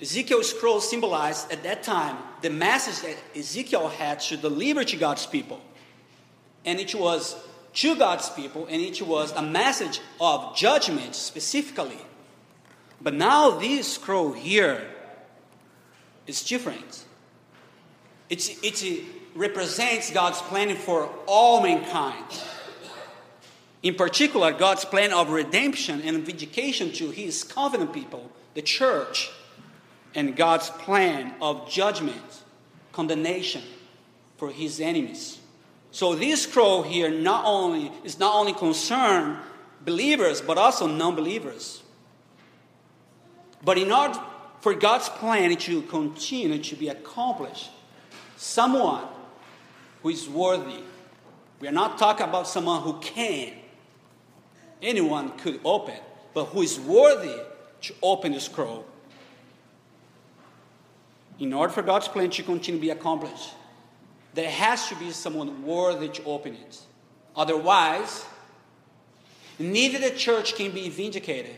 Ezekiel's 0.00 0.50
scroll 0.50 0.80
symbolized 0.80 1.50
at 1.50 1.62
that 1.62 1.82
time 1.82 2.18
the 2.42 2.50
message 2.50 3.00
that 3.02 3.38
Ezekiel 3.38 3.88
had 3.88 4.20
to 4.20 4.36
deliver 4.36 4.84
to 4.84 4.96
God's 4.96 5.26
people. 5.26 5.60
And 6.64 6.78
it 6.78 6.94
was 6.94 7.36
to 7.74 7.96
God's 7.96 8.28
people, 8.30 8.66
and 8.66 8.80
it 8.80 9.00
was 9.02 9.32
a 9.32 9.42
message 9.42 10.00
of 10.20 10.56
judgment 10.56 11.14
specifically. 11.14 11.98
But 13.00 13.14
now 13.14 13.50
this 13.58 13.94
scroll 13.94 14.32
here 14.32 14.86
is 16.26 16.42
different. 16.42 17.04
It 18.28 19.04
represents 19.34 20.10
God's 20.10 20.40
plan 20.42 20.74
for 20.76 21.08
all 21.26 21.62
mankind. 21.62 22.24
In 23.82 23.94
particular, 23.94 24.52
God's 24.52 24.84
plan 24.84 25.12
of 25.12 25.30
redemption 25.30 26.00
and 26.00 26.24
vindication 26.24 26.92
to 26.92 27.10
his 27.10 27.44
covenant 27.44 27.92
people, 27.92 28.30
the 28.54 28.62
church, 28.62 29.30
and 30.14 30.34
God's 30.34 30.70
plan 30.70 31.34
of 31.40 31.68
judgment, 31.70 32.42
condemnation 32.92 33.62
for 34.38 34.50
his 34.50 34.80
enemies. 34.80 35.38
So 35.90 36.14
this 36.14 36.42
scroll 36.42 36.82
here 36.82 37.10
not 37.10 37.44
only 37.44 37.92
is 38.02 38.18
not 38.18 38.34
only 38.34 38.54
concerned 38.54 39.38
believers 39.84 40.40
but 40.40 40.58
also 40.58 40.86
non-believers. 40.86 41.82
But 43.62 43.78
in 43.78 43.92
order 43.92 44.18
for 44.60 44.74
God's 44.74 45.08
plan 45.08 45.54
to 45.56 45.82
continue 45.82 46.62
to 46.62 46.76
be 46.76 46.88
accomplished, 46.88 47.70
someone 48.36 49.04
who 50.02 50.10
is 50.10 50.28
worthy. 50.28 50.82
We 51.60 51.68
are 51.68 51.72
not 51.72 51.98
talking 51.98 52.26
about 52.26 52.46
someone 52.46 52.82
who 52.82 52.98
can. 53.00 53.52
Anyone 54.82 55.36
could 55.38 55.60
open, 55.64 55.96
but 56.34 56.46
who 56.46 56.62
is 56.62 56.78
worthy 56.78 57.40
to 57.82 57.94
open 58.02 58.32
the 58.32 58.40
scroll. 58.40 58.86
In 61.38 61.52
order 61.52 61.72
for 61.72 61.82
God's 61.82 62.08
plan 62.08 62.30
to 62.30 62.42
continue 62.42 62.78
to 62.78 62.82
be 62.82 62.90
accomplished, 62.90 63.50
there 64.34 64.50
has 64.50 64.88
to 64.88 64.94
be 64.96 65.10
someone 65.10 65.64
worthy 65.64 66.08
to 66.08 66.24
open 66.24 66.54
it. 66.54 66.80
Otherwise, 67.34 68.24
neither 69.58 69.98
the 69.98 70.10
church 70.10 70.54
can 70.54 70.70
be 70.70 70.88
vindicated, 70.88 71.56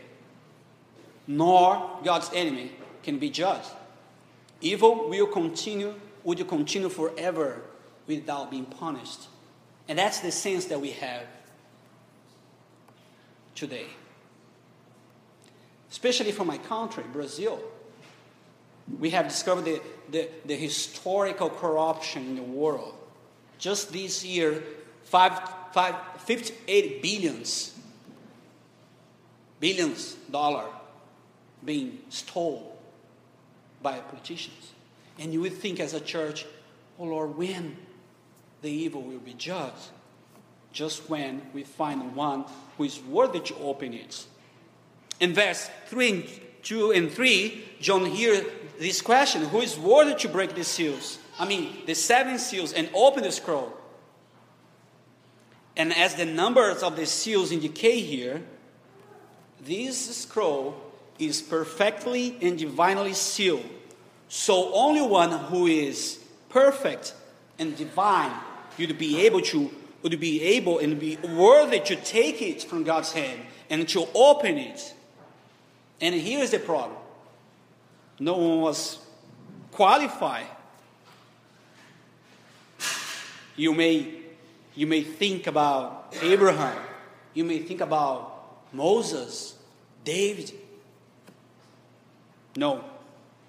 nor 1.27 1.99
God's 2.03 2.29
enemy 2.33 2.71
can 3.03 3.19
be 3.19 3.29
judged. 3.29 3.69
Evil 4.61 5.09
will 5.09 5.27
continue 5.27 5.93
would 6.23 6.39
you 6.39 6.45
continue 6.45 6.89
forever 6.89 7.61
without 8.07 8.51
being 8.51 8.65
punished? 8.65 9.27
And 9.87 9.97
that's 9.97 10.19
the 10.19 10.31
sense 10.31 10.65
that 10.65 10.79
we 10.79 10.91
have 10.91 11.23
today. 13.55 13.87
Especially 15.91 16.31
for 16.31 16.45
my 16.45 16.57
country, 16.57 17.03
Brazil. 17.11 17.59
We 18.99 19.09
have 19.11 19.27
discovered 19.27 19.65
the, 19.65 19.81
the, 20.09 20.29
the 20.45 20.55
historical 20.55 21.49
corruption 21.49 22.23
in 22.25 22.35
the 22.35 22.43
world. 22.43 22.95
Just 23.57 23.91
this 23.91 24.23
year, 24.23 24.63
five, 25.03 25.39
five, 25.73 25.95
58 26.19 27.01
billions, 27.01 27.77
billions 29.59 30.13
dollar 30.31 30.65
being 31.63 31.99
stolen 32.09 32.63
by 33.81 33.99
politicians. 33.99 34.73
And 35.19 35.33
you 35.33 35.41
would 35.41 35.53
think 35.53 35.79
as 35.79 35.93
a 35.93 35.99
church, 35.99 36.45
oh 36.97 37.05
Lord, 37.05 37.37
when 37.37 37.77
the 38.61 38.69
evil 38.69 39.01
will 39.01 39.19
be 39.19 39.33
judged? 39.33 39.89
Just 40.71 41.09
when 41.09 41.41
we 41.53 41.63
find 41.63 42.15
one 42.15 42.45
who 42.77 42.83
is 42.83 42.99
worthy 43.01 43.39
to 43.39 43.55
open 43.57 43.93
it. 43.93 44.25
In 45.19 45.33
verse 45.33 45.69
3 45.87 46.11
and 46.11 46.29
2 46.63 46.91
and 46.91 47.11
3, 47.11 47.65
John 47.79 48.05
hears 48.05 48.45
this 48.77 49.01
question 49.01 49.45
Who 49.45 49.61
is 49.61 49.77
worthy 49.77 50.15
to 50.15 50.29
break 50.29 50.55
the 50.55 50.63
seals? 50.63 51.19
I 51.39 51.45
mean, 51.45 51.85
the 51.85 51.95
seven 51.95 52.37
seals 52.37 52.73
and 52.73 52.89
open 52.93 53.23
the 53.23 53.31
scroll. 53.31 53.73
And 55.75 55.95
as 55.95 56.15
the 56.15 56.25
numbers 56.25 56.83
of 56.83 56.97
the 56.97 57.05
seals 57.05 57.51
indicate 57.51 58.01
here, 58.01 58.41
this 59.61 60.17
scroll 60.17 60.75
is 61.17 61.41
perfectly 61.41 62.37
and 62.41 62.57
divinely 62.57 63.13
sealed. 63.13 63.65
So 64.29 64.71
only 64.73 65.01
one 65.01 65.31
who 65.31 65.65
is 65.65 66.19
perfect 66.49 67.15
and 67.57 67.75
divine 67.75 68.31
would 68.77 68.97
be 68.97 69.25
able 69.25 69.41
to 69.41 69.71
would 70.01 70.17
be 70.17 70.41
able 70.41 70.79
and 70.79 70.97
be 70.97 71.17
worthy 71.17 71.81
to 71.81 71.95
take 71.97 72.41
it 72.41 72.63
from 72.63 72.85
God's 72.85 73.11
hand 73.11 73.41
and 73.69 73.85
to 73.89 74.07
open 74.15 74.57
it. 74.57 74.93
And 75.99 76.15
here's 76.15 76.51
the 76.51 76.59
problem. 76.59 76.97
No 78.17 78.37
one 78.37 78.61
was 78.61 78.99
qualified. 79.71 80.45
You 83.57 83.73
may 83.73 84.13
you 84.75 84.87
may 84.87 85.01
think 85.01 85.47
about 85.47 86.15
Abraham. 86.21 86.81
You 87.33 87.43
may 87.43 87.59
think 87.59 87.81
about 87.81 88.63
Moses, 88.71 89.55
David. 90.05 90.53
No, 92.55 92.83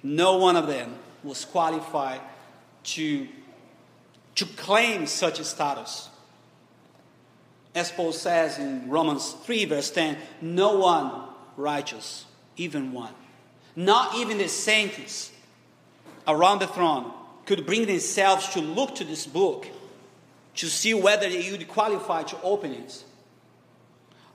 no 0.03 0.37
one 0.37 0.57
of 0.57 0.67
them 0.67 0.95
was 1.23 1.45
qualified 1.45 2.21
to, 2.83 3.29
to 4.35 4.47
claim 4.47 5.07
such 5.07 5.39
a 5.39 5.45
status. 5.45 6.09
As 7.75 7.91
Paul 7.93 8.13
says 8.13 8.59
in 8.59 8.89
Romans 8.89 9.33
3, 9.45 9.67
verse 9.67 9.91
10, 9.91 10.17
no 10.41 10.79
one 10.79 11.29
righteous, 11.57 12.25
even 12.57 12.93
one. 12.93 13.15
Not 13.77 14.17
even 14.17 14.39
the 14.39 14.49
saints 14.49 15.31
around 16.27 16.61
the 16.61 16.67
throne 16.67 17.13
could 17.47 17.67
bring 17.67 17.87
themselves 17.87 18.49
to 18.51 18.61
look 18.61 18.97
to 18.97 19.05
this 19.05 19.27
book 19.27 19.67
to 20.57 20.67
see 20.67 20.95
whether 20.95 21.29
they 21.29 21.51
would 21.51 21.69
qualify 21.69 22.23
to 22.25 22.41
open 22.43 22.73
it. 22.73 23.05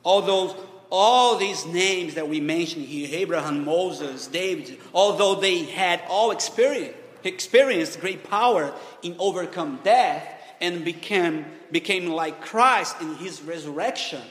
Although 0.03 0.55
all 0.91 1.37
these 1.37 1.65
names 1.65 2.15
that 2.15 2.27
we 2.27 2.39
mentioned 2.39 2.85
here 2.85 3.09
Abraham, 3.11 3.65
Moses, 3.65 4.27
David 4.27 4.79
although 4.93 5.35
they 5.35 5.63
had 5.63 6.01
all 6.07 6.31
experience, 6.31 6.95
experienced 7.23 7.99
great 7.99 8.23
power 8.23 8.73
in 9.03 9.15
overcome 9.19 9.79
death 9.83 10.27
and 10.61 10.85
became, 10.85 11.45
became 11.71 12.07
like 12.07 12.41
Christ 12.41 13.01
in 13.01 13.15
his 13.15 13.41
resurrection, 13.41 14.21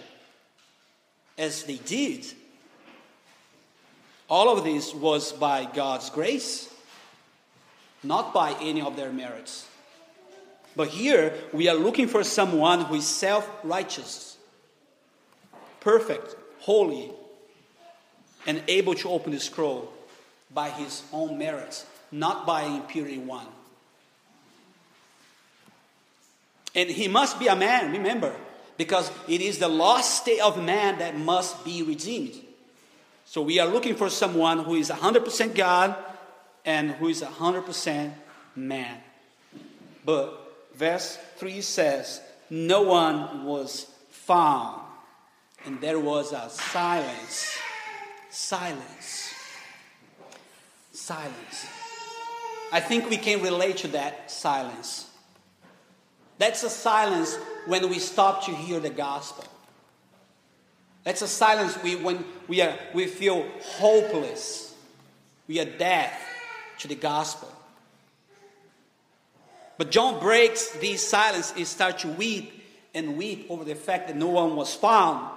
as 1.36 1.64
they 1.64 1.76
did, 1.76 2.24
all 4.28 4.56
of 4.56 4.64
this 4.64 4.94
was 4.94 5.32
by 5.32 5.64
God's 5.64 6.08
grace, 6.10 6.72
not 8.02 8.32
by 8.32 8.52
any 8.60 8.80
of 8.80 8.96
their 8.96 9.12
merits. 9.12 9.68
But 10.76 10.88
here 10.88 11.34
we 11.52 11.68
are 11.68 11.76
looking 11.76 12.08
for 12.08 12.24
someone 12.24 12.80
who 12.80 12.96
is 12.96 13.06
self 13.06 13.48
righteous, 13.62 14.36
perfect, 15.80 16.34
holy, 16.64 17.10
and 18.46 18.62
able 18.68 18.94
to 18.94 19.10
open 19.10 19.32
the 19.32 19.40
scroll 19.40 19.92
by 20.52 20.70
his 20.70 21.02
own 21.12 21.36
merits, 21.36 21.84
not 22.10 22.46
by 22.46 22.62
impurity 22.62 23.18
one. 23.18 23.46
And 26.74 26.88
he 26.88 27.06
must 27.06 27.38
be 27.38 27.48
a 27.48 27.54
man, 27.54 27.92
remember, 27.92 28.34
because 28.78 29.10
it 29.28 29.42
is 29.42 29.58
the 29.58 29.68
lost 29.68 30.22
state 30.22 30.40
of 30.40 30.62
man 30.62 30.98
that 30.98 31.16
must 31.18 31.64
be 31.64 31.82
redeemed. 31.82 32.34
So 33.26 33.42
we 33.42 33.58
are 33.58 33.68
looking 33.68 33.94
for 33.94 34.08
someone 34.08 34.60
who 34.60 34.74
is 34.74 34.90
100% 34.90 35.54
God 35.54 35.94
and 36.64 36.92
who 36.92 37.08
is 37.08 37.20
100% 37.22 38.12
man. 38.56 38.96
But 40.04 40.68
verse 40.74 41.18
3 41.36 41.60
says, 41.60 42.22
No 42.48 42.82
one 42.82 43.44
was 43.44 43.86
found. 44.10 44.83
And 45.66 45.80
there 45.80 45.98
was 45.98 46.32
a 46.32 46.50
silence. 46.50 47.56
Silence. 48.30 49.32
Silence. 50.92 51.66
I 52.72 52.80
think 52.80 53.08
we 53.08 53.16
can 53.16 53.42
relate 53.42 53.78
to 53.78 53.88
that 53.88 54.30
silence. 54.30 55.08
That's 56.38 56.62
a 56.64 56.70
silence 56.70 57.36
when 57.66 57.88
we 57.88 57.98
stop 57.98 58.44
to 58.46 58.50
hear 58.50 58.80
the 58.80 58.90
gospel. 58.90 59.44
That's 61.04 61.22
a 61.22 61.28
silence 61.28 61.80
we, 61.82 61.96
when 61.96 62.24
we, 62.48 62.60
are, 62.62 62.76
we 62.92 63.06
feel 63.06 63.46
hopeless. 63.62 64.74
We 65.46 65.60
are 65.60 65.64
deaf 65.66 66.12
to 66.80 66.88
the 66.88 66.94
gospel. 66.94 67.50
But 69.76 69.90
John 69.90 70.20
breaks 70.20 70.68
this 70.70 71.06
silence 71.06 71.52
and 71.56 71.66
starts 71.66 72.02
to 72.02 72.08
weep 72.08 72.64
and 72.94 73.16
weep 73.16 73.46
over 73.50 73.64
the 73.64 73.74
fact 73.74 74.08
that 74.08 74.16
no 74.16 74.28
one 74.28 74.56
was 74.56 74.74
found 74.74 75.30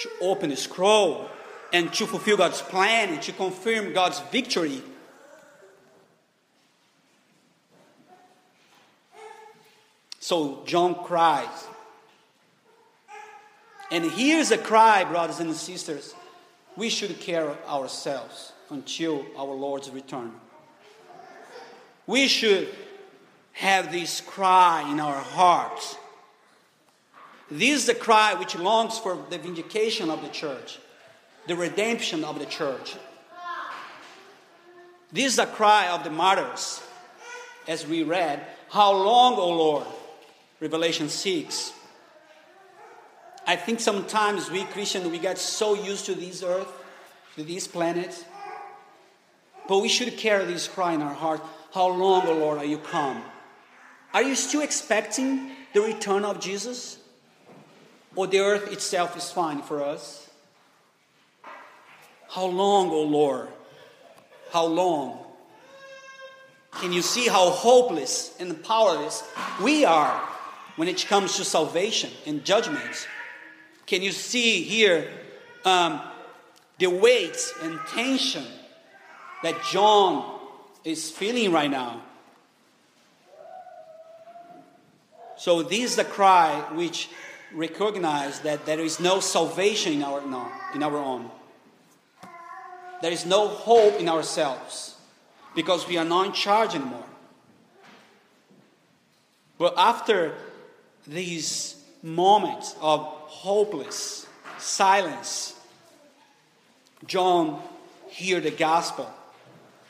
to 0.00 0.10
open 0.20 0.50
the 0.50 0.56
scroll 0.56 1.28
and 1.72 1.92
to 1.94 2.06
fulfill 2.06 2.36
God's 2.36 2.62
plan 2.62 3.10
and 3.10 3.22
to 3.22 3.32
confirm 3.32 3.92
God's 3.92 4.20
victory. 4.30 4.82
So 10.20 10.62
John 10.64 10.94
cries. 10.94 11.66
And 13.90 14.10
here's 14.10 14.50
a 14.50 14.58
cry, 14.58 15.04
brothers 15.04 15.40
and 15.40 15.54
sisters. 15.54 16.14
We 16.76 16.88
should 16.88 17.20
care 17.20 17.56
ourselves 17.68 18.52
until 18.70 19.24
our 19.36 19.54
Lord's 19.54 19.90
return. 19.90 20.32
We 22.06 22.26
should 22.28 22.68
have 23.52 23.92
this 23.92 24.20
cry 24.20 24.90
in 24.90 24.98
our 24.98 25.20
hearts. 25.20 25.96
This 27.50 27.80
is 27.80 27.86
the 27.86 27.94
cry 27.94 28.34
which 28.34 28.56
longs 28.56 28.98
for 28.98 29.18
the 29.30 29.38
vindication 29.38 30.10
of 30.10 30.22
the 30.22 30.28
church, 30.28 30.78
the 31.46 31.56
redemption 31.56 32.24
of 32.24 32.38
the 32.38 32.46
church. 32.46 32.96
This 35.12 35.26
is 35.26 35.36
the 35.36 35.46
cry 35.46 35.88
of 35.88 36.02
the 36.02 36.10
martyrs, 36.10 36.82
as 37.68 37.86
we 37.86 38.02
read, 38.02 38.44
How 38.70 38.92
long, 38.92 39.34
O 39.34 39.48
Lord? 39.50 39.86
Revelation 40.60 41.08
6. 41.08 41.72
I 43.46 43.56
think 43.56 43.78
sometimes 43.80 44.50
we 44.50 44.64
Christians, 44.64 45.06
we 45.08 45.18
get 45.18 45.38
so 45.38 45.74
used 45.74 46.06
to 46.06 46.14
this 46.14 46.42
earth, 46.42 46.72
to 47.36 47.44
this 47.44 47.68
planet, 47.68 48.24
but 49.68 49.80
we 49.80 49.88
should 49.88 50.16
carry 50.16 50.46
this 50.46 50.66
cry 50.66 50.94
in 50.94 51.02
our 51.02 51.14
heart 51.14 51.42
How 51.72 51.88
long, 51.88 52.26
O 52.26 52.34
Lord, 52.34 52.58
are 52.58 52.64
you 52.64 52.78
come? 52.78 53.22
Are 54.14 54.22
you 54.22 54.34
still 54.34 54.62
expecting 54.62 55.50
the 55.74 55.80
return 55.80 56.24
of 56.24 56.40
Jesus? 56.40 56.98
Or 58.16 58.26
the 58.26 58.40
earth 58.40 58.72
itself 58.72 59.16
is 59.16 59.30
fine 59.30 59.62
for 59.62 59.82
us? 59.82 60.30
How 62.28 62.46
long, 62.46 62.90
O 62.90 62.94
oh 62.94 63.02
Lord? 63.02 63.48
How 64.52 64.66
long? 64.66 65.18
Can 66.72 66.92
you 66.92 67.02
see 67.02 67.28
how 67.28 67.50
hopeless 67.50 68.34
and 68.40 68.62
powerless 68.64 69.22
we 69.62 69.84
are 69.84 70.20
when 70.76 70.88
it 70.88 71.06
comes 71.06 71.36
to 71.36 71.44
salvation 71.44 72.10
and 72.26 72.44
judgment? 72.44 73.08
Can 73.86 74.02
you 74.02 74.10
see 74.10 74.62
here 74.62 75.08
um, 75.64 76.00
the 76.78 76.88
weight 76.88 77.36
and 77.62 77.78
tension 77.90 78.44
that 79.42 79.62
John 79.70 80.40
is 80.84 81.10
feeling 81.10 81.52
right 81.52 81.70
now? 81.70 82.02
So 85.36 85.62
this 85.62 85.90
is 85.90 85.96
the 85.96 86.04
cry 86.04 86.60
which 86.72 87.08
recognize 87.54 88.40
that 88.40 88.66
there 88.66 88.80
is 88.80 89.00
no 89.00 89.20
salvation 89.20 89.92
in 89.92 90.02
our, 90.02 90.20
in 90.74 90.82
our 90.82 90.96
own. 90.96 91.30
There 93.00 93.12
is 93.12 93.24
no 93.24 93.48
hope 93.48 94.00
in 94.00 94.08
ourselves 94.08 94.96
because 95.54 95.86
we 95.86 95.96
are 95.96 96.04
not 96.04 96.26
in 96.26 96.32
charge 96.32 96.74
anymore. 96.74 97.04
But 99.58 99.74
after 99.76 100.34
these 101.06 101.76
moments 102.02 102.74
of 102.80 103.00
hopeless 103.00 104.26
silence, 104.58 105.54
John 107.06 107.62
hear 108.08 108.40
the 108.40 108.50
gospel. 108.50 109.10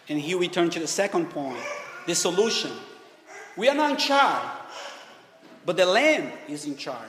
And 0.08 0.20
here 0.20 0.36
we 0.36 0.48
turn 0.48 0.70
to 0.70 0.80
the 0.80 0.86
second 0.86 1.30
point, 1.30 1.62
the 2.06 2.14
solution. 2.14 2.72
We 3.56 3.68
are 3.68 3.74
not 3.74 3.92
in 3.92 3.96
charge, 3.96 4.44
but 5.64 5.76
the 5.76 5.86
Lamb 5.86 6.30
is 6.48 6.66
in 6.66 6.76
charge. 6.76 7.08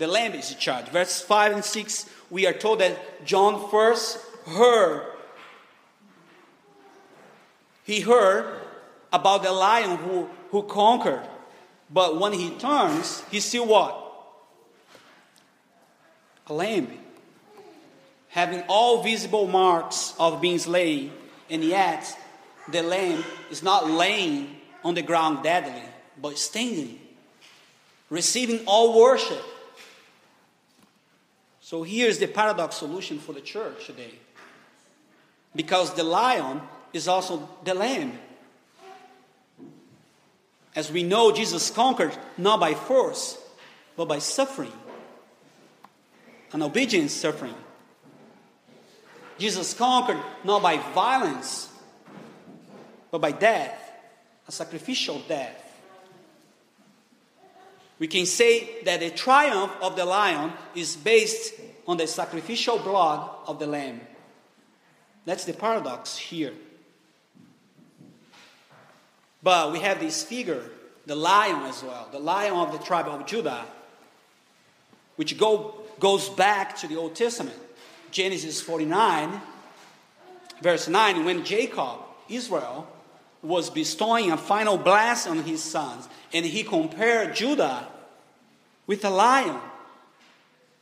The 0.00 0.06
Lamb 0.06 0.32
is 0.32 0.50
in 0.50 0.56
charge. 0.56 0.86
Verse 0.86 1.20
5 1.20 1.52
and 1.52 1.62
6, 1.64 2.06
we 2.30 2.46
are 2.46 2.54
told 2.54 2.80
that 2.80 3.22
John 3.26 3.68
first 3.68 4.18
heard. 4.46 5.02
He 7.84 8.00
heard 8.00 8.62
about 9.12 9.42
the 9.42 9.52
lion 9.52 9.98
who, 9.98 10.26
who 10.52 10.62
conquered. 10.62 11.20
But 11.90 12.18
when 12.18 12.32
he 12.32 12.48
turns, 12.52 13.22
he 13.30 13.40
see 13.40 13.58
what? 13.58 13.94
A 16.46 16.54
lamb. 16.54 16.88
Having 18.28 18.62
all 18.68 19.02
visible 19.02 19.48
marks 19.48 20.14
of 20.18 20.40
being 20.40 20.58
slain, 20.58 21.12
and 21.50 21.62
yet 21.62 22.18
the 22.72 22.82
lamb 22.82 23.22
is 23.50 23.62
not 23.62 23.90
laying 23.90 24.56
on 24.82 24.94
the 24.94 25.02
ground 25.02 25.42
deadly, 25.42 25.82
but 26.18 26.38
standing, 26.38 26.98
receiving 28.08 28.64
all 28.64 28.98
worship. 28.98 29.44
So 31.70 31.84
here's 31.84 32.18
the 32.18 32.26
paradox 32.26 32.74
solution 32.74 33.20
for 33.20 33.32
the 33.32 33.40
church 33.40 33.86
today. 33.86 34.14
Because 35.54 35.94
the 35.94 36.02
lion 36.02 36.62
is 36.92 37.06
also 37.06 37.48
the 37.62 37.74
lamb. 37.74 38.18
As 40.74 40.90
we 40.90 41.04
know, 41.04 41.30
Jesus 41.30 41.70
conquered 41.70 42.10
not 42.36 42.58
by 42.58 42.74
force, 42.74 43.38
but 43.96 44.08
by 44.08 44.18
suffering, 44.18 44.72
an 46.50 46.62
obedient 46.62 47.12
suffering. 47.12 47.54
Jesus 49.38 49.72
conquered 49.72 50.18
not 50.42 50.64
by 50.64 50.78
violence, 50.92 51.68
but 53.12 53.20
by 53.20 53.30
death, 53.30 53.80
a 54.48 54.50
sacrificial 54.50 55.22
death. 55.28 55.59
We 58.00 58.08
can 58.08 58.24
say 58.24 58.82
that 58.84 59.00
the 59.00 59.10
triumph 59.10 59.72
of 59.82 59.94
the 59.94 60.06
lion 60.06 60.52
is 60.74 60.96
based 60.96 61.52
on 61.86 61.98
the 61.98 62.06
sacrificial 62.06 62.78
blood 62.78 63.28
of 63.46 63.58
the 63.58 63.66
lamb. 63.66 64.00
That's 65.26 65.44
the 65.44 65.52
paradox 65.52 66.16
here. 66.16 66.54
But 69.42 69.72
we 69.72 69.80
have 69.80 70.00
this 70.00 70.24
figure, 70.24 70.64
the 71.04 71.14
lion 71.14 71.62
as 71.66 71.82
well, 71.82 72.08
the 72.10 72.18
lion 72.18 72.54
of 72.54 72.72
the 72.72 72.78
tribe 72.78 73.06
of 73.06 73.26
Judah, 73.26 73.66
which 75.16 75.36
go, 75.36 75.74
goes 75.98 76.30
back 76.30 76.76
to 76.78 76.88
the 76.88 76.96
Old 76.96 77.14
Testament. 77.14 77.56
Genesis 78.10 78.62
49, 78.62 79.40
verse 80.62 80.88
9, 80.88 81.24
when 81.26 81.44
Jacob, 81.44 81.98
Israel, 82.30 82.88
was 83.42 83.70
bestowing 83.70 84.30
a 84.30 84.36
final 84.36 84.76
blessing 84.76 85.32
on 85.32 85.44
his 85.44 85.62
sons, 85.62 86.08
and 86.32 86.44
he 86.44 86.62
compared 86.62 87.34
Judah 87.34 87.88
with 88.86 89.04
a 89.04 89.10
lion. 89.10 89.58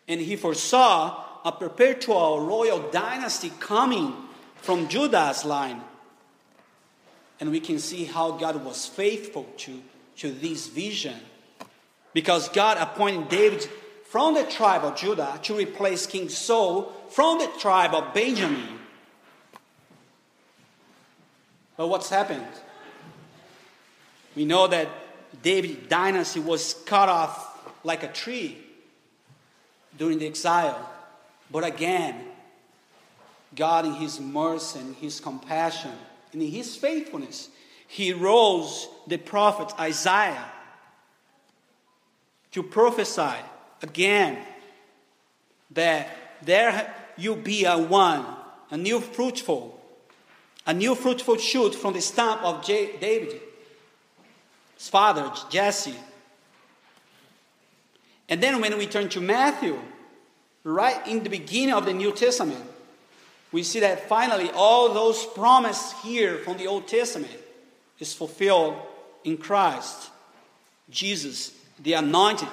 And 0.09 0.21
he 0.21 0.37
foresaw 0.37 1.25
a 1.45 1.53
perpetual 1.53 2.41
royal 2.47 2.91
dynasty 2.91 3.53
coming 3.61 4.15
from 4.57 4.89
Judah's 4.89 5.45
line. 5.45 5.83
And 7.41 7.51
we 7.51 7.61
can 7.61 7.79
see 7.79 8.05
how 8.05 8.33
God 8.33 8.65
was 8.65 8.87
faithful 8.87 9.47
to, 9.59 9.81
to 10.17 10.33
this 10.33 10.67
vision. 10.67 11.17
Because 12.13 12.49
God 12.49 12.79
appointed 12.79 13.29
David 13.29 13.69
from 14.07 14.35
the 14.35 14.45
tribe 14.45 14.83
of 14.83 14.97
Judah 14.97 15.39
to 15.43 15.55
replace 15.55 16.07
King 16.07 16.29
Saul 16.29 16.93
from 17.11 17.39
the 17.39 17.51
tribe 17.59 17.95
of 17.95 18.13
Benjamin. 18.15 18.79
But 21.79 21.87
what's 21.87 22.11
happened? 22.11 22.45
We 24.37 24.45
know 24.45 24.67
that 24.67 24.89
David's 25.43 25.89
dynasty 25.89 26.41
was 26.41 26.75
cut 26.85 27.09
off 27.09 27.75
like 27.83 28.03
a 28.03 28.09
tree 28.09 28.59
during 29.97 30.19
the 30.19 30.27
exile. 30.27 30.91
But 31.51 31.65
again, 31.65 32.27
God, 33.57 33.87
in 33.87 33.95
His 33.95 34.21
mercy 34.21 34.81
and 34.81 34.95
His 34.97 35.19
compassion, 35.19 35.93
and 36.33 36.43
in 36.43 36.51
his 36.51 36.77
faithfulness, 36.77 37.49
he 37.87 38.13
rose 38.13 38.89
the 39.07 39.17
prophet 39.17 39.73
Isaiah 39.81 40.45
to 42.53 42.63
prophesy 42.63 43.37
again 43.83 44.39
that 45.71 46.09
there 46.43 46.95
you 47.17 47.37
be 47.37 47.65
a 47.65 47.79
one, 47.79 48.25
a 48.71 48.77
new 48.77 49.01
fruitful, 49.01 49.78
a 50.69 50.75
new 50.75 50.95
fruitful 50.95 51.39
shoot 51.39 51.75
from 51.75 51.95
the 51.95 52.01
stump 52.01 52.45
of 52.45 52.63
J- 52.63 52.99
David, 53.01 53.41
his 54.77 54.89
father 54.89 55.33
Jesse. 55.49 55.95
And 58.29 58.43
then 58.43 58.61
when 58.61 58.77
we 58.77 58.87
turn 58.87 59.09
to 59.09 59.21
Matthew, 59.23 59.81
right 60.65 61.05
in 61.07 61.23
the 61.25 61.31
beginning 61.31 61.75
of 61.75 61.87
the 61.87 61.95
New 61.95 62.13
Testament, 62.13 62.63
we 63.51 63.63
see 63.63 63.81
that 63.81 64.11
finally 64.11 64.51
all 64.51 64.93
those 64.93 65.25
promises 65.25 65.95
here 66.03 66.37
from 66.41 66.59
the 66.59 66.67
Old 66.67 66.87
Testament 66.87 67.33
is 67.99 68.13
fulfilled 68.13 68.77
in 69.25 69.39
Christ. 69.39 70.11
Jesus, 70.91 71.51
the 71.79 71.95
anointed, 71.95 72.49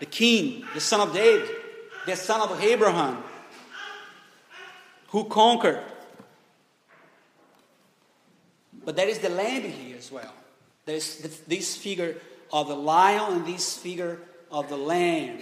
the 0.00 0.06
king, 0.06 0.66
the 0.74 0.80
son 0.80 1.00
of 1.00 1.14
David, 1.14 1.48
the 2.04 2.14
son 2.14 2.42
of 2.42 2.62
Abraham, 2.62 3.22
who 5.08 5.24
conquered. 5.24 5.82
But 8.88 8.96
there 8.96 9.08
is 9.08 9.18
the 9.18 9.28
lamb 9.28 9.64
here 9.64 9.98
as 9.98 10.10
well. 10.10 10.32
There's 10.86 11.18
this 11.46 11.76
figure 11.76 12.16
of 12.50 12.68
the 12.68 12.74
lion 12.74 13.34
and 13.34 13.46
this 13.46 13.76
figure 13.76 14.18
of 14.50 14.70
the 14.70 14.78
lamb. 14.78 15.40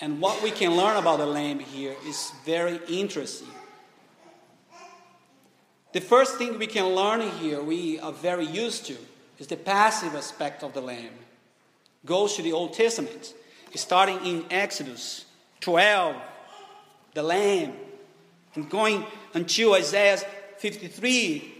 And 0.00 0.20
what 0.20 0.42
we 0.42 0.50
can 0.50 0.74
learn 0.74 0.96
about 0.96 1.18
the 1.18 1.26
lamb 1.26 1.60
here 1.60 1.94
is 2.04 2.32
very 2.44 2.80
interesting. 2.88 3.46
The 5.92 6.00
first 6.00 6.36
thing 6.36 6.58
we 6.58 6.66
can 6.66 6.96
learn 6.96 7.20
here, 7.38 7.62
we 7.62 8.00
are 8.00 8.10
very 8.10 8.46
used 8.46 8.86
to, 8.86 8.96
is 9.38 9.46
the 9.46 9.56
passive 9.56 10.16
aspect 10.16 10.64
of 10.64 10.74
the 10.74 10.80
lamb. 10.80 11.14
Goes 12.04 12.34
to 12.34 12.42
the 12.42 12.54
Old 12.54 12.72
Testament, 12.72 13.34
starting 13.76 14.18
in 14.26 14.46
Exodus 14.50 15.26
12, 15.60 16.16
the 17.14 17.22
lamb, 17.22 17.72
and 18.56 18.68
going 18.68 19.06
until 19.32 19.74
Isaiah 19.74 20.16
53, 20.56 21.54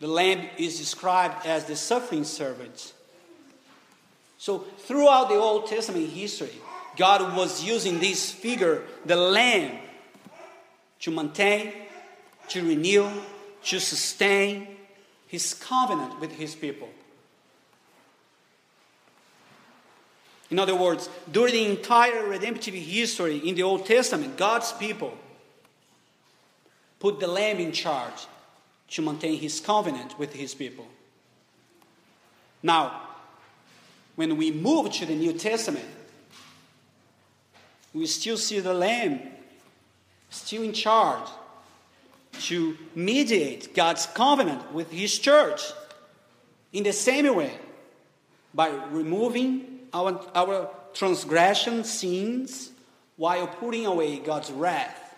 the 0.00 0.08
lamb 0.08 0.48
is 0.56 0.78
described 0.78 1.46
as 1.46 1.66
the 1.66 1.76
suffering 1.76 2.24
servant. 2.24 2.94
So, 4.38 4.60
throughout 4.78 5.28
the 5.28 5.34
Old 5.34 5.66
Testament 5.66 6.08
history, 6.08 6.54
God 6.96 7.36
was 7.36 7.62
using 7.62 8.00
this 8.00 8.32
figure, 8.32 8.82
the 9.04 9.16
lamb, 9.16 9.78
to 11.00 11.10
maintain, 11.10 11.72
to 12.48 12.66
renew, 12.66 13.08
to 13.64 13.78
sustain 13.78 14.66
his 15.26 15.52
covenant 15.52 16.18
with 16.18 16.32
his 16.32 16.54
people. 16.54 16.88
In 20.50 20.58
other 20.58 20.74
words, 20.74 21.08
during 21.30 21.52
the 21.52 21.66
entire 21.66 22.26
redemptive 22.26 22.74
history 22.74 23.36
in 23.36 23.54
the 23.54 23.62
Old 23.62 23.86
Testament, 23.86 24.36
God's 24.36 24.72
people 24.72 25.16
put 26.98 27.20
the 27.20 27.28
lamb 27.28 27.58
in 27.58 27.70
charge 27.70 28.26
to 28.90 29.02
maintain 29.02 29.38
his 29.38 29.60
covenant 29.60 30.18
with 30.18 30.32
his 30.32 30.54
people. 30.54 30.86
Now, 32.62 33.08
when 34.16 34.36
we 34.36 34.50
move 34.50 34.92
to 34.92 35.06
the 35.06 35.14
New 35.14 35.32
Testament, 35.32 35.86
we 37.94 38.06
still 38.06 38.36
see 38.36 38.60
the 38.60 38.74
Lamb 38.74 39.20
still 40.30 40.62
in 40.62 40.72
charge 40.72 41.28
to 42.32 42.76
mediate 42.94 43.74
God's 43.74 44.06
covenant 44.06 44.72
with 44.72 44.90
His 44.90 45.18
church 45.18 45.62
in 46.72 46.84
the 46.84 46.92
same 46.92 47.34
way 47.34 47.52
by 48.54 48.68
removing 48.90 49.80
our, 49.92 50.20
our 50.34 50.70
transgression 50.94 51.84
sins 51.84 52.70
while 53.16 53.46
putting 53.46 53.86
away 53.86 54.18
God's 54.18 54.50
wrath, 54.52 55.16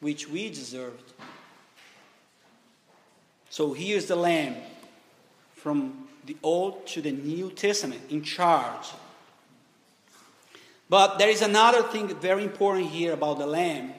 which 0.00 0.28
we 0.28 0.48
deserved. 0.48 1.11
So 3.52 3.72
here's 3.72 4.06
the 4.06 4.16
Lamb 4.16 4.56
from 5.54 6.08
the 6.26 6.36
Old 6.42 6.86
to 6.88 7.02
the 7.02 7.12
New 7.12 7.50
Testament 7.50 8.00
in 8.10 8.22
charge 8.22 8.88
but 10.92 11.18
there 11.18 11.30
is 11.30 11.40
another 11.40 11.82
thing 11.84 12.06
very 12.08 12.44
important 12.44 12.90
here 12.90 13.14
about 13.14 13.38
the 13.38 13.46
lamb 13.46 13.94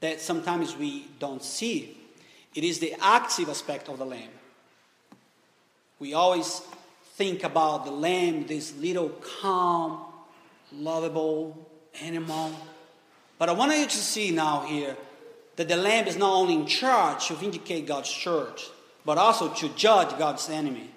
that 0.00 0.22
sometimes 0.22 0.74
we 0.74 1.06
don't 1.18 1.42
see. 1.42 1.98
It 2.54 2.64
is 2.64 2.78
the 2.78 2.94
active 2.98 3.50
aspect 3.50 3.90
of 3.90 3.98
the 3.98 4.06
lamb. 4.06 4.30
We 5.98 6.14
always 6.14 6.62
think 7.16 7.44
about 7.44 7.84
the 7.84 7.90
lamb, 7.90 8.46
this 8.46 8.74
little 8.78 9.10
calm, 9.40 10.00
lovable 10.72 11.68
animal. 12.00 12.52
But 13.38 13.50
I 13.50 13.52
want 13.52 13.76
you 13.76 13.84
to 13.84 13.90
see 13.90 14.30
now 14.30 14.60
here 14.62 14.96
that 15.56 15.68
the 15.68 15.76
lamb 15.76 16.06
is 16.06 16.16
not 16.16 16.32
only 16.32 16.54
in 16.54 16.66
charge 16.66 17.28
to 17.28 17.34
vindicate 17.34 17.86
God's 17.86 18.10
church, 18.10 18.68
but 19.04 19.18
also 19.18 19.48
to 19.54 19.68
judge 19.70 20.16
God's 20.18 20.48
enemy. 20.50 20.90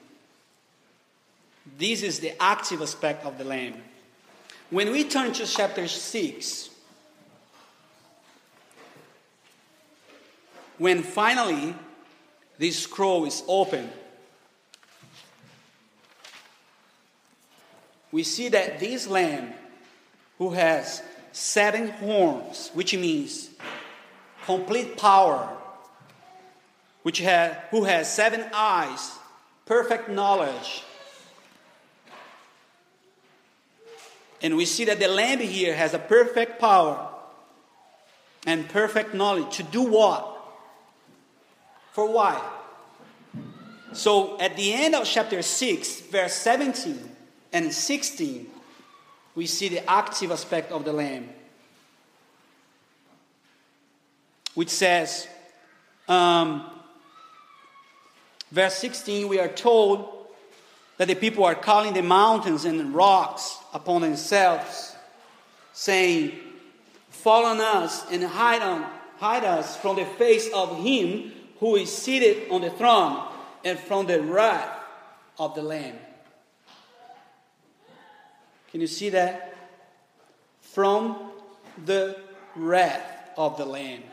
This 1.77 2.03
is 2.03 2.19
the 2.19 2.41
active 2.41 2.81
aspect 2.81 3.25
of 3.25 3.37
the 3.37 3.43
lamb. 3.43 3.75
When 4.69 4.91
we 4.91 5.03
turn 5.03 5.31
to 5.33 5.45
chapter 5.45 5.87
6, 5.87 6.69
when 10.77 11.03
finally 11.03 11.73
this 12.57 12.79
scroll 12.79 13.25
is 13.25 13.43
opened, 13.47 13.89
we 18.11 18.23
see 18.23 18.49
that 18.49 18.79
this 18.79 19.07
lamb 19.07 19.53
who 20.37 20.51
has 20.51 21.01
seven 21.31 21.89
horns, 21.89 22.71
which 22.73 22.95
means 22.95 23.49
complete 24.49 24.97
power, 24.97 25.47
which 27.03 27.19
has, 27.19 27.55
who 27.69 27.83
has 27.83 28.11
seven 28.11 28.43
eyes, 28.51 29.11
perfect 29.67 30.09
knowledge. 30.09 30.83
And 34.41 34.57
we 34.57 34.65
see 34.65 34.85
that 34.85 34.99
the 34.99 35.07
lamb 35.07 35.37
here 35.37 35.75
has 35.75 35.93
a 35.93 35.99
perfect 35.99 36.59
power 36.59 37.09
and 38.47 38.67
perfect 38.67 39.13
knowledge 39.13 39.55
to 39.57 39.63
do 39.63 39.83
what? 39.83 40.25
For 41.91 42.11
why? 42.11 42.41
So 43.93 44.39
at 44.39 44.57
the 44.57 44.73
end 44.73 44.95
of 44.95 45.05
chapter 45.05 45.43
6, 45.43 46.01
verse 46.09 46.33
17 46.33 46.97
and 47.53 47.71
16, 47.71 48.47
we 49.35 49.45
see 49.45 49.67
the 49.69 49.87
active 49.87 50.31
aspect 50.31 50.71
of 50.71 50.85
the 50.85 50.93
lamb, 50.93 51.29
which 54.55 54.69
says, 54.69 55.27
um, 56.07 56.65
verse 58.51 58.75
16, 58.75 59.27
we 59.27 59.39
are 59.39 59.47
told 59.47 60.27
that 60.97 61.07
the 61.07 61.15
people 61.15 61.45
are 61.45 61.55
calling 61.55 61.93
the 61.93 62.01
mountains 62.01 62.65
and 62.65 62.79
the 62.79 62.85
rocks 62.85 63.57
upon 63.73 64.01
themselves, 64.01 64.95
saying, 65.71 66.33
Fall 67.09 67.45
on 67.45 67.59
us 67.59 68.05
and 68.11 68.23
hide, 68.23 68.61
on, 68.61 68.85
hide 69.17 69.43
us 69.43 69.77
from 69.77 69.95
the 69.95 70.05
face 70.05 70.49
of 70.53 70.83
him 70.83 71.31
who 71.59 71.75
is 71.75 71.95
seated 71.95 72.49
on 72.49 72.61
the 72.61 72.69
throne 72.69 73.27
and 73.63 73.77
from 73.77 74.07
the 74.07 74.21
wrath 74.21 74.69
of 75.37 75.55
the 75.55 75.61
Lamb. 75.61 75.95
Can 78.71 78.81
you 78.81 78.87
see 78.87 79.09
that? 79.09 79.55
From 80.61 81.31
the 81.85 82.19
wrath 82.55 83.31
of 83.37 83.57
the 83.57 83.65
Lamb. 83.65 84.03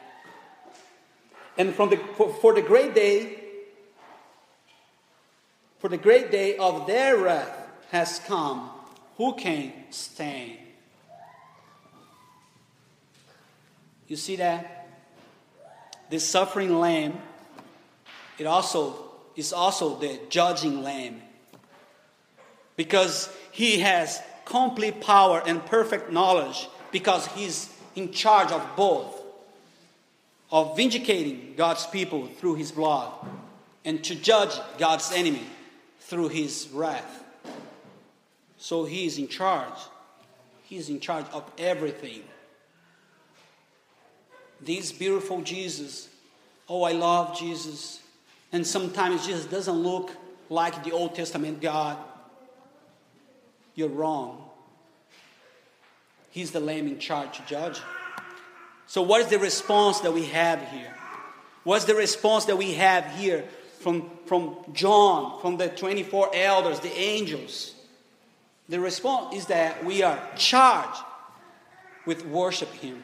And 1.58 1.74
from 1.74 1.90
the, 1.90 1.96
for, 2.16 2.32
for 2.34 2.54
the 2.54 2.62
great 2.62 2.94
day, 2.94 3.38
for 5.78 5.88
the 5.88 5.96
great 5.96 6.30
day 6.30 6.56
of 6.56 6.86
their 6.86 7.16
wrath 7.16 7.68
has 7.90 8.18
come. 8.26 8.70
Who 9.16 9.34
can 9.34 9.72
stand? 9.90 10.58
You 14.08 14.16
see 14.16 14.36
that? 14.36 14.88
The 16.10 16.20
suffering 16.20 16.78
lamb, 16.78 17.18
it 18.38 18.46
also 18.46 19.12
is 19.34 19.52
also 19.52 19.96
the 19.98 20.20
judging 20.28 20.82
lamb. 20.82 21.22
Because 22.76 23.32
he 23.50 23.80
has 23.80 24.22
complete 24.44 25.00
power 25.00 25.42
and 25.46 25.64
perfect 25.66 26.12
knowledge 26.12 26.68
because 26.92 27.26
he's 27.28 27.70
in 27.94 28.12
charge 28.12 28.52
of 28.52 28.62
both 28.76 29.20
of 30.50 30.76
vindicating 30.76 31.54
God's 31.56 31.86
people 31.86 32.26
through 32.26 32.54
his 32.54 32.72
blood 32.72 33.12
and 33.84 34.02
to 34.04 34.14
judge 34.14 34.52
God's 34.78 35.12
enemy 35.12 35.46
through 36.00 36.28
his 36.28 36.68
wrath. 36.72 37.24
So 38.58 38.84
he 38.84 39.06
is 39.06 39.18
in 39.18 39.28
charge. 39.28 39.78
He 40.62 40.76
is 40.76 40.88
in 40.88 41.00
charge 41.00 41.26
of 41.32 41.50
everything. 41.58 42.22
This 44.60 44.92
beautiful 44.92 45.42
Jesus, 45.42 46.08
oh, 46.68 46.82
I 46.82 46.92
love 46.92 47.38
Jesus. 47.38 48.00
And 48.52 48.66
sometimes 48.66 49.26
Jesus 49.26 49.44
doesn't 49.44 49.74
look 49.74 50.10
like 50.48 50.84
the 50.84 50.92
Old 50.92 51.14
Testament 51.14 51.60
God 51.60 51.98
you're 53.76 53.88
wrong. 53.88 54.42
He's 56.30 56.50
the 56.50 56.60
lamb 56.60 56.88
in 56.88 56.98
charge 56.98 57.36
to 57.36 57.46
judge. 57.46 57.80
So, 58.86 59.02
what 59.02 59.20
is 59.20 59.28
the 59.28 59.38
response 59.38 60.00
that 60.00 60.12
we 60.12 60.26
have 60.26 60.60
here? 60.68 60.94
What's 61.64 61.84
the 61.84 61.94
response 61.94 62.44
that 62.44 62.56
we 62.56 62.74
have 62.74 63.04
here 63.16 63.44
from, 63.80 64.08
from 64.26 64.56
John, 64.72 65.40
from 65.40 65.56
the 65.56 65.68
24 65.68 66.30
elders, 66.32 66.80
the 66.80 66.96
angels? 66.96 67.74
The 68.68 68.78
response 68.78 69.34
is 69.34 69.46
that 69.46 69.84
we 69.84 70.02
are 70.02 70.18
charged 70.36 71.00
with 72.04 72.24
worship 72.26 72.72
Him. 72.74 73.02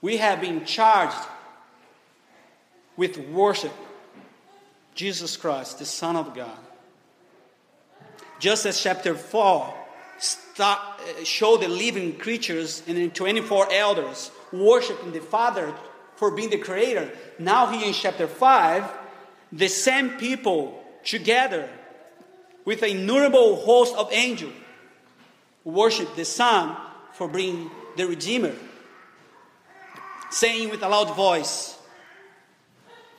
We 0.00 0.18
have 0.18 0.40
been 0.40 0.64
charged 0.64 1.16
with 2.96 3.18
worship 3.18 3.72
Jesus 4.94 5.36
Christ, 5.36 5.78
the 5.78 5.84
Son 5.84 6.16
of 6.16 6.34
God. 6.34 6.58
Just 8.38 8.64
as 8.66 8.80
chapter 8.80 9.14
4 9.14 9.74
start, 10.18 10.78
uh, 11.00 11.24
show 11.24 11.56
the 11.56 11.68
living 11.68 12.16
creatures 12.16 12.82
and 12.86 12.96
the 12.96 13.08
24 13.08 13.72
elders 13.72 14.30
worshiping 14.52 15.12
the 15.12 15.20
Father 15.20 15.74
for 16.16 16.30
being 16.30 16.50
the 16.50 16.58
creator, 16.58 17.10
now 17.38 17.66
here 17.68 17.86
in 17.86 17.92
chapter 17.92 18.26
5, 18.26 18.84
the 19.52 19.68
same 19.68 20.10
people 20.10 20.82
together 21.04 21.68
with 22.64 22.82
an 22.82 22.90
innumerable 22.90 23.56
host 23.56 23.96
of 23.96 24.12
angels 24.12 24.52
worship 25.64 26.14
the 26.16 26.24
Son 26.24 26.76
for 27.14 27.28
being 27.28 27.70
the 27.96 28.06
Redeemer, 28.06 28.54
saying 30.30 30.70
with 30.70 30.82
a 30.82 30.88
loud 30.88 31.14
voice, 31.14 31.76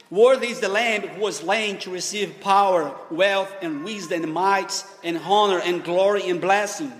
Worthy 0.09 0.47
is 0.47 0.59
the 0.59 0.67
Lamb 0.67 1.03
who 1.07 1.21
was 1.21 1.37
slain 1.37 1.77
to 1.79 1.89
receive 1.89 2.41
power, 2.41 2.93
wealth, 3.09 3.53
and 3.61 3.85
wisdom, 3.85 4.23
and 4.23 4.33
might, 4.33 4.83
and 5.03 5.17
honor, 5.17 5.59
and 5.59 5.83
glory, 5.83 6.29
and 6.29 6.41
blessing. 6.41 6.91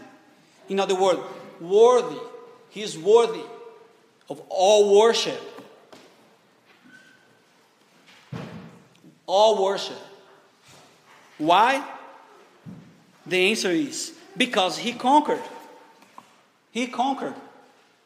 In 0.69 0.79
other 0.79 0.95
words, 0.95 1.19
worthy. 1.59 2.19
He 2.69 2.81
is 2.81 2.97
worthy 2.97 3.43
of 4.31 4.41
all 4.47 4.97
worship. 4.97 5.41
All 9.25 9.61
worship. 9.61 9.99
Why? 11.37 11.85
The 13.25 13.49
answer 13.49 13.71
is 13.71 14.13
because 14.37 14.77
he 14.77 14.93
conquered. 14.93 15.43
He 16.71 16.87
conquered. 16.87 17.35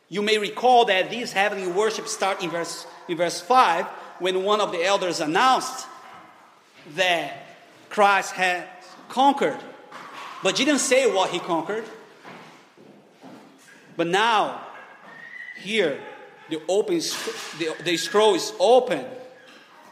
You 0.10 0.24
may 0.24 0.40
recall 0.40 0.86
that 0.86 1.12
these 1.12 1.32
heavenly 1.32 1.68
worship 1.68 2.08
start 2.08 2.42
in 2.44 2.50
verse, 2.50 2.88
in 3.08 3.18
verse 3.18 3.40
5 3.40 3.86
when 4.18 4.44
one 4.44 4.62
of 4.62 4.72
the 4.72 4.84
elders 4.84 5.20
announced 5.20 5.86
that 6.96 7.34
Christ 7.90 8.32
had 8.32 8.64
conquered, 9.10 9.60
but 10.42 10.58
he 10.58 10.66
didn't 10.66 10.80
say 10.80 11.12
what 11.12 11.30
he 11.30 11.38
conquered. 11.40 11.86
But 13.96 14.08
now, 14.08 14.62
here, 15.62 16.00
the, 16.50 16.62
open, 16.68 16.98
the, 16.98 17.76
the 17.84 17.98
scroll 17.98 18.36
is 18.36 18.54
open, 18.60 19.06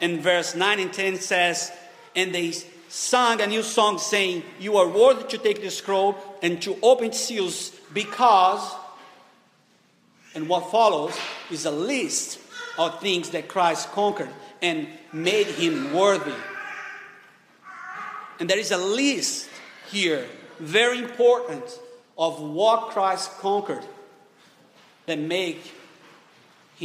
and 0.01 0.21
verse 0.21 0.55
9 0.55 0.79
and 0.79 0.93
10 0.93 1.17
says, 1.17 1.71
And 2.15 2.33
they 2.33 2.51
sang 2.89 3.41
a 3.41 3.47
new 3.47 3.63
song 3.63 3.97
saying, 3.97 4.43
You 4.59 4.77
are 4.77 4.87
worthy 4.87 5.23
to 5.29 5.37
take 5.37 5.61
the 5.61 5.71
scroll 5.71 6.15
and 6.41 6.61
to 6.61 6.77
open 6.81 7.11
seals 7.13 7.71
because, 7.93 8.75
and 10.35 10.47
what 10.47 10.71
follows 10.71 11.17
is 11.49 11.65
a 11.65 11.71
list 11.71 12.39
of 12.77 12.99
things 13.01 13.31
that 13.31 13.47
Christ 13.47 13.91
conquered 13.91 14.29
and 14.61 14.87
made 15.11 15.47
him 15.47 15.93
worthy. 15.93 16.33
And 18.39 18.49
there 18.49 18.59
is 18.59 18.71
a 18.71 18.77
list 18.77 19.47
here, 19.89 20.27
very 20.59 20.99
important, 20.99 21.63
of 22.17 22.41
what 22.41 22.89
Christ 22.89 23.31
conquered 23.39 23.85
that 25.05 25.19
make 25.19 25.73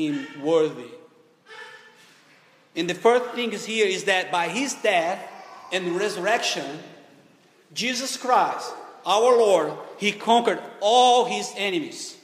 him 0.06 0.42
worthy. 0.42 0.90
And 2.76 2.88
the 2.88 2.94
first 2.94 3.34
thing 3.34 3.52
is 3.52 3.64
here 3.64 3.86
is 3.86 4.04
that 4.04 4.30
by 4.30 4.48
his 4.48 4.74
death 4.74 5.20
and 5.72 5.96
resurrection, 5.96 6.78
Jesus 7.74 8.16
Christ, 8.16 8.72
our 9.04 9.36
Lord, 9.36 9.72
he 9.98 10.12
conquered 10.12 10.60
all 10.80 11.24
his 11.24 11.52
enemies. 11.56 12.16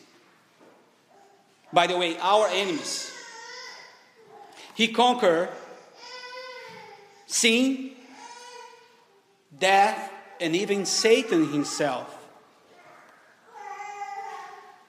By 1.73 1.87
the 1.87 1.97
way, 1.97 2.17
our 2.19 2.47
enemies 2.49 3.11
he 4.75 4.89
conquered 4.89 5.51
sin, 7.27 7.93
death, 9.57 10.13
and 10.41 10.55
even 10.57 10.85
Satan 10.85 11.53
himself. 11.53 12.11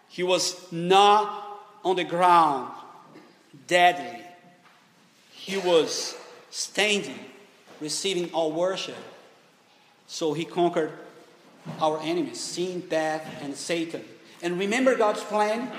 He 0.08 0.24
was 0.24 0.72
not 0.72 1.45
on 1.86 1.96
the 1.96 2.04
ground 2.04 2.72
deadly. 3.68 4.22
He 5.32 5.58
was 5.58 6.18
standing, 6.50 7.20
receiving 7.80 8.34
all 8.34 8.52
worship. 8.52 8.98
So 10.08 10.34
he 10.34 10.44
conquered 10.44 10.92
our 11.80 12.00
enemies, 12.02 12.40
sin, 12.40 12.84
death, 12.90 13.24
and 13.42 13.56
Satan. 13.56 14.04
And 14.42 14.60
remember 14.60 14.96
God's 14.96 15.24
plan? 15.24 15.72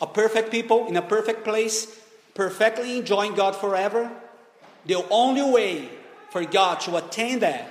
A 0.00 0.06
perfect 0.06 0.50
people 0.50 0.88
in 0.88 0.96
a 0.96 1.02
perfect 1.02 1.44
place, 1.44 2.00
perfectly 2.34 2.98
enjoying 2.98 3.34
God 3.34 3.54
forever. 3.54 4.10
The 4.86 5.04
only 5.08 5.42
way 5.42 5.88
for 6.30 6.44
God 6.44 6.80
to 6.80 6.96
attain 6.96 7.38
that 7.40 7.70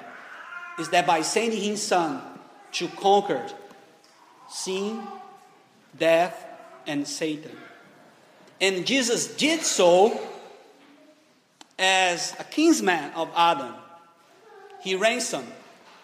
is 0.79 0.89
that 0.89 1.05
by 1.05 1.21
sending 1.21 1.61
His 1.61 1.81
Son 1.81 2.21
to 2.73 2.87
conquer 2.87 3.45
sin, 4.49 5.03
death, 5.97 6.42
and 6.87 7.07
Satan. 7.07 7.55
And 8.61 8.85
Jesus 8.85 9.35
did 9.35 9.61
so 9.61 10.19
as 11.77 12.35
a 12.39 12.43
kinsman 12.43 13.11
of 13.13 13.29
Adam. 13.35 13.73
He 14.81 14.95
ransomed, 14.95 15.51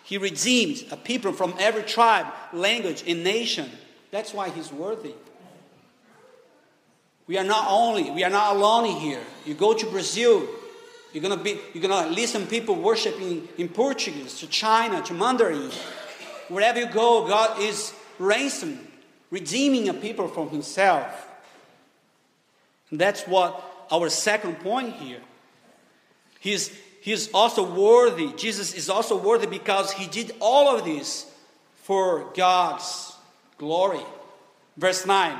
he 0.03 0.17
redeemed 0.17 0.85
a 0.91 0.97
people 0.97 1.33
from 1.33 1.53
every 1.59 1.83
tribe, 1.83 2.25
language, 2.53 3.03
and 3.07 3.23
nation. 3.23 3.69
That's 4.11 4.33
why 4.33 4.49
he's 4.49 4.71
worthy. 4.71 5.13
We 7.27 7.37
are 7.37 7.43
not 7.43 7.67
only, 7.69 8.09
we 8.09 8.23
are 8.23 8.29
not 8.29 8.55
alone 8.55 8.85
here. 8.99 9.21
You 9.45 9.53
go 9.53 9.75
to 9.75 9.85
Brazil, 9.85 10.47
you're 11.13 11.21
gonna 11.21 11.37
be, 11.37 11.59
you're 11.73 11.87
gonna 11.87 12.09
listen 12.09 12.41
to 12.41 12.47
people 12.47 12.73
worshiping 12.75 13.47
in 13.57 13.69
Portuguese, 13.69 14.39
to 14.39 14.47
China, 14.47 15.01
to 15.03 15.13
Mandarin. 15.13 15.69
Wherever 16.47 16.79
you 16.79 16.87
go, 16.87 17.27
God 17.27 17.61
is 17.61 17.93
ransoming, 18.17 18.87
redeeming 19.31 19.89
a 19.89 19.93
people 19.93 20.27
from 20.27 20.49
Himself. 20.49 21.27
And 22.91 22.99
that's 22.99 23.23
what 23.23 23.63
our 23.91 24.09
second 24.09 24.59
point 24.59 24.95
here. 24.95 25.21
He's, 26.39 26.71
he's 27.01 27.31
also 27.33 27.63
worthy. 27.63 28.33
Jesus 28.33 28.73
is 28.73 28.89
also 28.89 29.17
worthy 29.17 29.47
because 29.47 29.91
He 29.91 30.07
did 30.07 30.35
all 30.39 30.75
of 30.75 30.85
this 30.85 31.25
for 31.83 32.31
God's 32.35 33.13
glory. 33.57 34.03
Verse 34.77 35.05
9. 35.05 35.37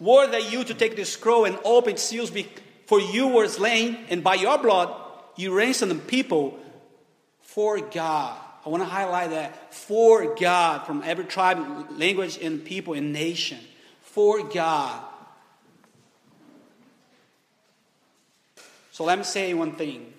Worthy 0.00 0.38
you 0.38 0.64
to 0.64 0.74
take 0.74 0.96
the 0.96 1.04
scroll 1.04 1.44
and 1.44 1.58
open 1.64 1.96
seals 1.96 2.30
for 2.86 3.00
you 3.00 3.28
were 3.28 3.48
slain, 3.48 3.98
and 4.10 4.22
by 4.22 4.34
your 4.34 4.58
blood 4.58 4.94
you 5.36 5.56
ransomed 5.56 5.90
the 5.90 5.96
people 5.96 6.58
for 7.40 7.80
God. 7.80 8.36
I 8.64 8.68
want 8.68 8.82
to 8.82 8.88
highlight 8.88 9.30
that 9.30 9.74
for 9.74 10.34
God 10.34 10.86
from 10.86 11.02
every 11.04 11.24
tribe, 11.24 11.90
language, 11.98 12.38
and 12.40 12.64
people 12.64 12.94
and 12.94 13.12
nation. 13.12 13.58
For 14.00 14.42
God. 14.42 15.02
So 18.92 19.04
let 19.04 19.18
me 19.18 19.24
say 19.24 19.52
one 19.54 19.72
thing. 19.72 20.12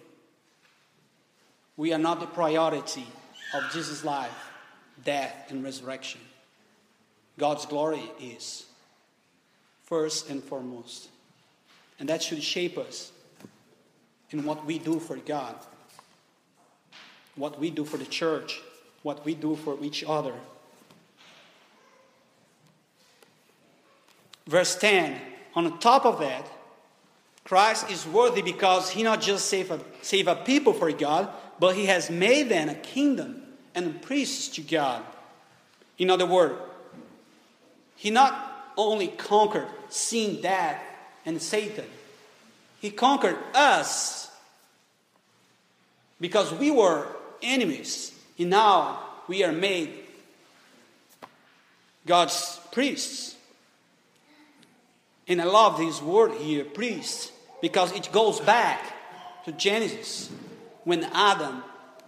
We 1.78 1.94
are 1.94 1.98
not 2.00 2.20
the 2.20 2.28
priority 2.28 3.08
of 3.54 3.64
Jesus' 3.72 4.04
life, 4.04 4.52
death, 5.04 5.48
and 5.50 5.64
resurrection. 5.64 6.22
God's 7.38 7.66
glory 7.66 8.12
is 8.22 8.66
first 9.84 10.30
and 10.30 10.44
foremost. 10.44 11.10
And 12.00 12.10
that 12.10 12.22
should 12.22 12.44
shape 12.44 12.78
us 12.78 13.12
in 14.32 14.44
what 14.44 14.66
we 14.66 14.80
do 14.80 15.00
for 15.00 15.18
God, 15.18 15.56
what 17.36 17.60
we 17.60 17.70
do 17.70 17.86
for 17.86 17.98
the 17.98 18.06
church, 18.06 18.62
what 19.04 19.26
we 19.26 19.36
do 19.36 19.56
for 19.56 19.78
each 19.82 20.04
other. 20.08 20.34
Verse 24.48 24.76
10 24.76 25.20
on 25.56 25.80
top 25.80 26.06
of 26.06 26.20
that, 26.20 26.46
Christ 27.46 27.90
is 27.90 28.06
worthy 28.06 28.42
because 28.42 28.90
he 28.90 29.04
not 29.04 29.22
just 29.22 29.46
saved 29.46 29.72
a, 29.72 29.80
save 30.02 30.28
a 30.28 30.36
people 30.36 30.74
for 30.74 30.92
God, 30.92 31.30
but 31.60 31.76
he 31.76 31.86
has 31.86 32.10
made 32.10 32.50
them 32.50 32.68
a 32.68 32.76
kingdom 32.76 33.42
and 33.74 34.02
priests 34.02 34.50
to 34.56 34.62
God. 34.62 35.02
In 35.98 36.10
other 36.10 36.26
words, 36.26 36.56
he 37.96 38.10
not 38.10 38.74
only 38.76 39.08
conquered 39.08 39.68
sin, 39.90 40.42
death, 40.42 40.82
and 41.26 41.42
Satan. 41.42 41.86
He 42.82 42.92
conquered 42.92 43.38
us 43.54 44.30
because 46.20 46.54
we 46.54 46.70
were 46.70 47.08
enemies, 47.42 48.14
and 48.38 48.50
now 48.50 49.00
we 49.28 49.44
are 49.44 49.52
made 49.52 49.94
God's 52.06 52.60
priests. 52.72 53.36
And 55.28 55.42
I 55.42 55.46
love 55.46 55.78
this 55.78 56.02
word 56.02 56.34
here, 56.34 56.64
priest, 56.64 57.32
because 57.62 57.92
it 57.94 58.12
goes 58.12 58.40
back 58.40 58.82
to 59.46 59.52
Genesis 59.52 60.30
when 60.84 61.04
Adam 61.06 61.64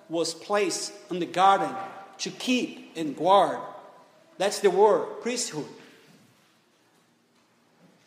was 0.10 0.34
placed 0.34 0.94
in 1.10 1.20
the 1.20 1.26
garden 1.26 1.74
to 2.20 2.30
keep 2.30 2.94
and 2.96 3.16
guard. 3.16 3.60
That's 4.38 4.60
the 4.60 4.70
word, 4.70 5.22
priesthood. 5.22 5.66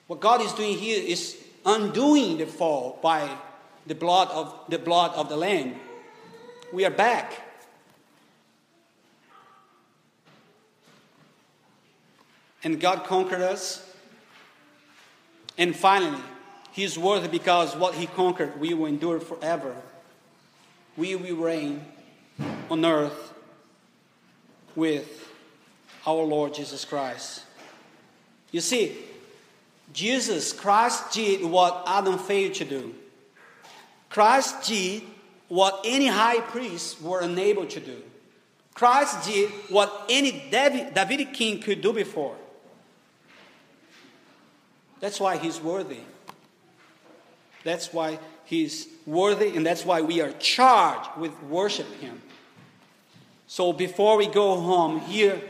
What 0.07 0.21
God 0.21 0.41
is 0.41 0.53
doing 0.53 0.79
here 0.79 1.03
is 1.05 1.37
undoing 1.65 2.39
the 2.39 2.47
fall 2.47 2.99
by 3.03 3.29
the 3.87 3.95
blood 3.95 4.29
of 4.29 4.55
the 4.69 4.79
blood 4.79 5.13
of 5.15 5.29
the 5.29 5.37
Lamb. 5.37 5.75
We 6.73 6.85
are 6.85 6.91
back. 6.91 7.33
And 12.63 12.81
God 12.81 13.05
conquered 13.05 13.41
us. 13.41 13.87
And 15.59 15.75
finally, 15.75 16.21
He 16.73 16.85
is 16.85 16.99
worthy 16.99 17.29
because 17.29 17.75
what 17.75 17.95
He 17.95 18.07
conquered, 18.07 18.61
we 18.61 18.75
will 18.75 18.87
endure 18.87 19.21
forever. 19.21 19.75
We 20.97 21.17
will 21.17 21.37
reign 21.37 21.85
on 22.71 22.85
earth 22.85 23.35
with 24.77 25.29
our 26.07 26.23
Lord 26.23 26.55
Jesus 26.55 26.85
Christ. 26.85 27.43
You 28.53 28.61
see, 28.61 28.97
Jesus, 29.93 30.53
Christ 30.53 31.13
did 31.13 31.45
what 31.45 31.83
Adam 31.87 32.19
failed 32.19 32.55
to 32.55 32.65
do. 32.65 32.95
Christ 34.09 34.69
did 34.69 35.03
what 35.51 35.81
any 35.85 36.07
high 36.07 36.41
priest 36.41 37.03
were 37.03 37.21
unable 37.21 37.67
to 37.67 37.81
do. 37.81 38.01
Christ 38.73 39.27
did 39.27 39.51
what 39.69 40.07
any 40.09 40.31
David, 40.49 40.95
Davidic 40.95 41.35
king 41.35 41.61
could 41.61 41.83
do 41.83 41.93
before. 41.93 42.37
That's 45.01 45.19
why 45.19 45.39
he's 45.39 45.61
worthy. 45.61 45.99
That's 47.65 47.93
why 47.93 48.21
he's 48.45 48.87
worthy, 49.05 49.57
and 49.57 49.67
that's 49.67 49.85
why 49.85 50.03
we 50.03 50.21
are 50.21 50.31
charged 50.39 51.11
with 51.19 51.43
worship 51.43 51.93
him. 52.01 52.23
So 53.49 53.73
before 53.73 54.17
we 54.17 54.29
go 54.29 54.61
home, 54.61 55.01
here, 55.01 55.43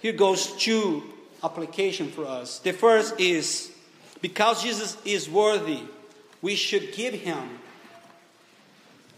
here 0.00 0.14
goes 0.14 0.56
two 0.56 1.02
application 1.42 2.08
for 2.08 2.24
us. 2.24 2.60
The 2.60 2.72
first 2.72 3.20
is 3.20 3.70
because 4.22 4.62
Jesus 4.62 4.96
is 5.04 5.28
worthy, 5.28 5.80
we 6.40 6.54
should 6.54 6.94
give 6.94 7.12
him 7.12 7.58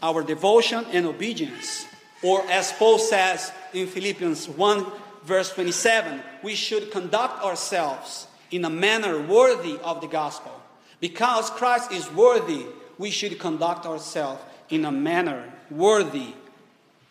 our 0.01 0.23
devotion 0.23 0.85
and 0.91 1.05
obedience. 1.05 1.85
Or 2.23 2.41
as 2.49 2.71
Paul 2.73 2.99
says 2.99 3.51
in 3.73 3.87
Philippians 3.87 4.49
1, 4.49 4.85
verse 5.23 5.53
27, 5.53 6.21
we 6.43 6.55
should 6.55 6.91
conduct 6.91 7.43
ourselves 7.43 8.27
in 8.51 8.65
a 8.65 8.69
manner 8.69 9.19
worthy 9.21 9.77
of 9.83 10.01
the 10.01 10.07
gospel. 10.07 10.51
Because 10.99 11.49
Christ 11.51 11.91
is 11.91 12.11
worthy, 12.11 12.65
we 12.97 13.11
should 13.11 13.37
conduct 13.39 13.85
ourselves 13.85 14.41
in 14.69 14.85
a 14.85 14.91
manner 14.91 15.51
worthy 15.69 16.33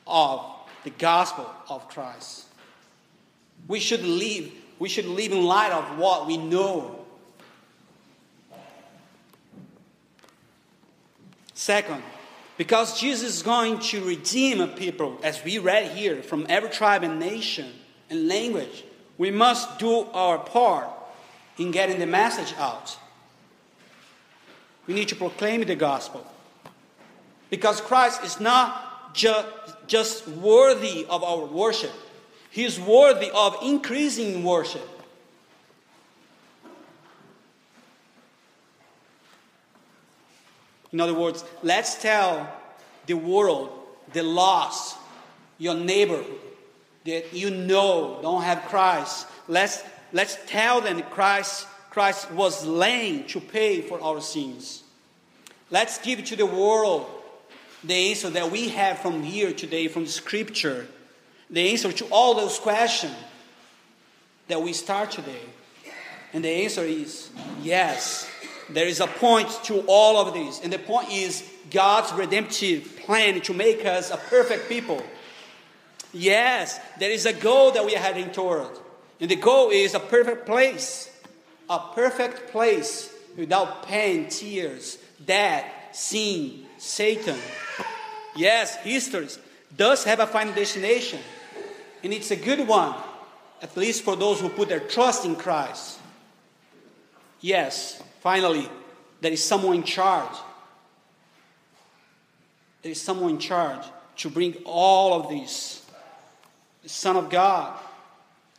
of 0.06 0.44
the 0.84 0.90
gospel 0.90 1.48
of 1.68 1.88
Christ. 1.88 2.46
We 3.68 3.80
should 3.80 4.02
live, 4.02 4.50
we 4.78 4.88
should 4.88 5.06
live 5.06 5.32
in 5.32 5.44
light 5.44 5.72
of 5.72 5.98
what 5.98 6.26
we 6.26 6.36
know 6.36 7.06
Second, 11.56 12.02
because 12.56 12.98
Jesus 12.98 13.36
is 13.36 13.42
going 13.42 13.78
to 13.80 14.02
redeem 14.04 14.60
a 14.60 14.66
people, 14.66 15.18
as 15.22 15.42
we 15.44 15.58
read 15.58 15.92
here, 15.92 16.22
from 16.22 16.46
every 16.48 16.70
tribe 16.70 17.02
and 17.02 17.20
nation 17.20 17.70
and 18.08 18.28
language, 18.28 18.84
we 19.18 19.30
must 19.30 19.78
do 19.78 20.06
our 20.12 20.38
part 20.38 20.88
in 21.58 21.70
getting 21.70 21.98
the 21.98 22.06
message 22.06 22.54
out. 22.58 22.98
We 24.86 24.94
need 24.94 25.08
to 25.08 25.16
proclaim 25.16 25.64
the 25.64 25.74
gospel. 25.74 26.26
Because 27.50 27.80
Christ 27.80 28.24
is 28.24 28.40
not 28.40 29.14
ju- 29.14 29.44
just 29.86 30.26
worthy 30.28 31.06
of 31.08 31.22
our 31.22 31.44
worship, 31.44 31.92
He 32.50 32.64
is 32.64 32.80
worthy 32.80 33.30
of 33.34 33.56
increasing 33.62 34.42
worship. 34.44 34.95
In 40.96 41.00
other 41.02 41.12
words, 41.12 41.44
let's 41.62 42.00
tell 42.00 42.50
the 43.04 43.12
world, 43.12 43.68
the 44.14 44.22
lost, 44.22 44.96
your 45.58 45.74
neighborhood 45.74 46.40
that 47.04 47.34
you 47.34 47.50
know 47.50 48.18
don't 48.22 48.42
have 48.42 48.62
Christ. 48.62 49.26
Let's, 49.46 49.84
let's 50.14 50.38
tell 50.46 50.80
them 50.80 51.02
Christ, 51.02 51.66
Christ 51.90 52.30
was 52.30 52.60
slain 52.60 53.26
to 53.26 53.40
pay 53.40 53.82
for 53.82 54.00
our 54.00 54.22
sins. 54.22 54.84
Let's 55.70 55.98
give 55.98 56.24
to 56.24 56.34
the 56.34 56.46
world 56.46 57.04
the 57.84 58.08
answer 58.08 58.30
that 58.30 58.50
we 58.50 58.70
have 58.70 58.98
from 59.00 59.22
here 59.22 59.52
today, 59.52 59.88
from 59.88 60.06
scripture, 60.06 60.86
the 61.50 61.72
answer 61.72 61.92
to 61.92 62.06
all 62.06 62.32
those 62.32 62.58
questions 62.58 63.12
that 64.48 64.62
we 64.62 64.72
start 64.72 65.10
today. 65.10 65.42
And 66.32 66.42
the 66.42 66.64
answer 66.64 66.84
is 66.84 67.28
yes. 67.62 68.30
There 68.68 68.86
is 68.86 69.00
a 69.00 69.06
point 69.06 69.48
to 69.64 69.84
all 69.86 70.16
of 70.16 70.34
this. 70.34 70.60
And 70.62 70.72
the 70.72 70.78
point 70.78 71.10
is 71.10 71.48
God's 71.70 72.12
redemptive 72.12 72.96
plan 73.04 73.40
to 73.42 73.54
make 73.54 73.84
us 73.84 74.10
a 74.10 74.16
perfect 74.16 74.68
people. 74.68 75.02
Yes, 76.12 76.80
there 76.98 77.10
is 77.10 77.26
a 77.26 77.32
goal 77.32 77.72
that 77.72 77.84
we 77.84 77.94
are 77.94 78.00
heading 78.00 78.30
toward. 78.30 78.70
And 79.20 79.30
the 79.30 79.36
goal 79.36 79.70
is 79.70 79.94
a 79.94 80.00
perfect 80.00 80.46
place. 80.46 81.10
A 81.68 81.78
perfect 81.94 82.50
place 82.50 83.12
without 83.36 83.86
pain, 83.86 84.28
tears, 84.28 84.98
death, 85.24 85.64
sin, 85.92 86.64
Satan. 86.78 87.38
Yes, 88.36 88.76
history 88.76 89.28
does 89.76 90.04
have 90.04 90.20
a 90.20 90.26
final 90.26 90.54
destination. 90.54 91.20
And 92.02 92.12
it's 92.12 92.30
a 92.30 92.36
good 92.36 92.66
one, 92.66 92.94
at 93.62 93.76
least 93.76 94.02
for 94.02 94.16
those 94.16 94.40
who 94.40 94.48
put 94.48 94.68
their 94.68 94.80
trust 94.80 95.24
in 95.24 95.36
Christ. 95.36 95.98
Yes, 97.40 98.02
finally, 98.26 98.68
there 99.20 99.30
is 99.30 99.44
someone 99.44 99.76
in 99.76 99.84
charge. 99.84 100.36
There 102.82 102.90
is 102.90 103.00
someone 103.00 103.30
in 103.30 103.38
charge 103.38 103.86
to 104.16 104.28
bring 104.28 104.56
all 104.64 105.14
of 105.14 105.28
this. 105.28 105.86
The 106.82 106.88
Son 106.88 107.14
of 107.14 107.30
God, 107.30 107.78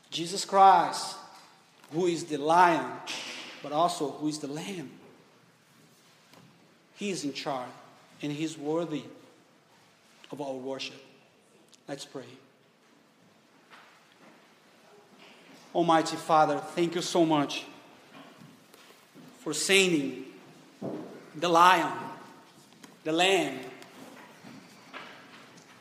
Jesus 0.10 0.46
Christ, 0.46 1.18
who 1.92 2.06
is 2.06 2.24
the 2.24 2.38
lion, 2.38 2.86
but 3.62 3.74
also 3.74 4.12
who 4.12 4.30
is 4.30 4.40
the 4.40 4.48
lamb. 4.48 4.90
He 6.96 7.10
is 7.10 7.26
in 7.26 7.34
charge, 7.34 7.68
and 8.22 8.32
He 8.32 8.46
is 8.46 8.58
worthy 8.58 9.04
of 10.32 10.40
our 10.40 10.54
worship. 10.54 11.04
Let's 11.90 12.06
pray. 12.06 12.32
Almighty 15.76 16.16
Father, 16.16 16.58
thank 16.58 16.96
you 16.96 17.02
so 17.02 17.26
much 17.26 17.66
for 19.48 19.54
sending 19.54 20.26
the 21.34 21.48
lion, 21.48 21.90
the 23.06 23.14
lamb, 23.14 23.58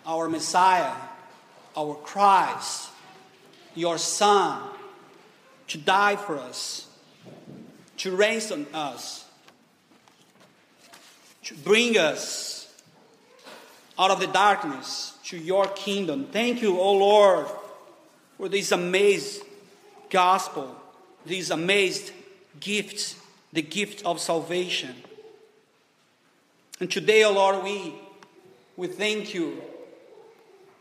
our 0.07 0.29
Messiah, 0.29 0.95
our 1.77 1.97
Christ, 1.97 2.91
your 3.75 3.99
Son, 3.99 4.63
to 5.67 5.79
die 5.79 6.15
for 6.15 6.39
us, 6.39 6.87
to 7.97 8.15
ransom 8.15 8.69
us, 8.73 9.25
to 11.43 11.55
bring 11.57 11.99
us 11.99 12.73
out 13.99 14.13
of 14.13 14.21
the 14.21 14.29
darkness 14.29 15.19
to 15.25 15.37
your 15.37 15.67
kingdom. 15.67 16.29
Thank 16.31 16.63
you, 16.63 16.79
O 16.79 16.93
Lord, 16.93 17.49
for 18.37 18.49
this 18.49 18.71
amazing 18.71 19.45
gospel, 20.09 20.73
these 21.27 21.51
amazing 21.51 22.15
gifts, 22.61 23.17
the 23.53 23.63
gift 23.63 24.05
of 24.05 24.21
salvation. 24.21 24.95
And 26.81 26.91
today, 26.91 27.25
O 27.25 27.33
Lord, 27.33 27.65
we, 27.65 27.95
we 28.77 28.87
thank 28.87 29.33
you 29.33 29.63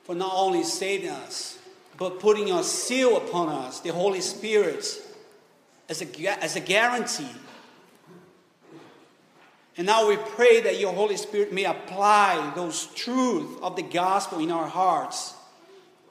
for 0.03 0.13
not 0.13 0.33
only 0.35 0.63
saving 0.63 1.09
us, 1.09 1.57
but 1.97 2.19
putting 2.19 2.47
your 2.47 2.63
seal 2.63 3.17
upon 3.17 3.49
us, 3.49 3.79
the 3.79 3.91
Holy 3.93 4.21
Spirit, 4.21 4.85
as 5.87 6.01
a, 6.01 6.43
as 6.43 6.55
a 6.55 6.59
guarantee. 6.59 7.29
And 9.77 9.87
now 9.87 10.07
we 10.07 10.15
pray 10.17 10.61
that 10.61 10.79
your 10.79 10.93
Holy 10.93 11.17
Spirit 11.17 11.53
may 11.53 11.65
apply 11.65 12.53
those 12.55 12.87
truths 12.87 13.59
of 13.61 13.75
the 13.75 13.81
gospel 13.81 14.39
in 14.39 14.51
our 14.51 14.67
hearts 14.67 15.33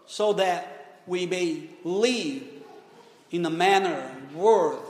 so 0.06 0.34
that 0.34 1.00
we 1.06 1.26
may 1.26 1.68
live 1.82 2.42
in 3.30 3.44
a 3.44 3.50
manner 3.50 4.10
worth 4.34 4.80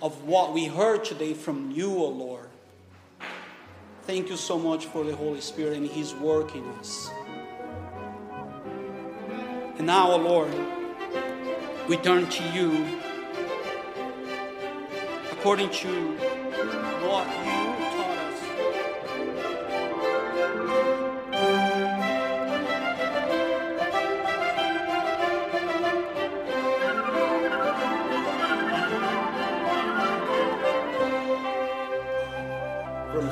of 0.00 0.24
what 0.24 0.52
we 0.52 0.66
heard 0.66 1.04
today 1.04 1.34
from 1.34 1.70
you, 1.70 1.90
O 1.90 2.08
Lord. 2.08 2.48
Thank 4.02 4.30
you 4.30 4.36
so 4.36 4.58
much 4.58 4.86
for 4.86 5.04
the 5.04 5.14
Holy 5.14 5.40
Spirit 5.40 5.76
and 5.76 5.86
His 5.86 6.14
work 6.14 6.54
in 6.54 6.64
us. 6.80 7.10
And 9.76 9.86
now, 9.86 10.12
O 10.12 10.16
Lord, 10.16 10.54
we 11.88 11.96
turn 11.96 12.28
to 12.28 12.42
you 12.50 12.98
according 15.32 15.70
to 15.70 15.88
what 17.06 17.47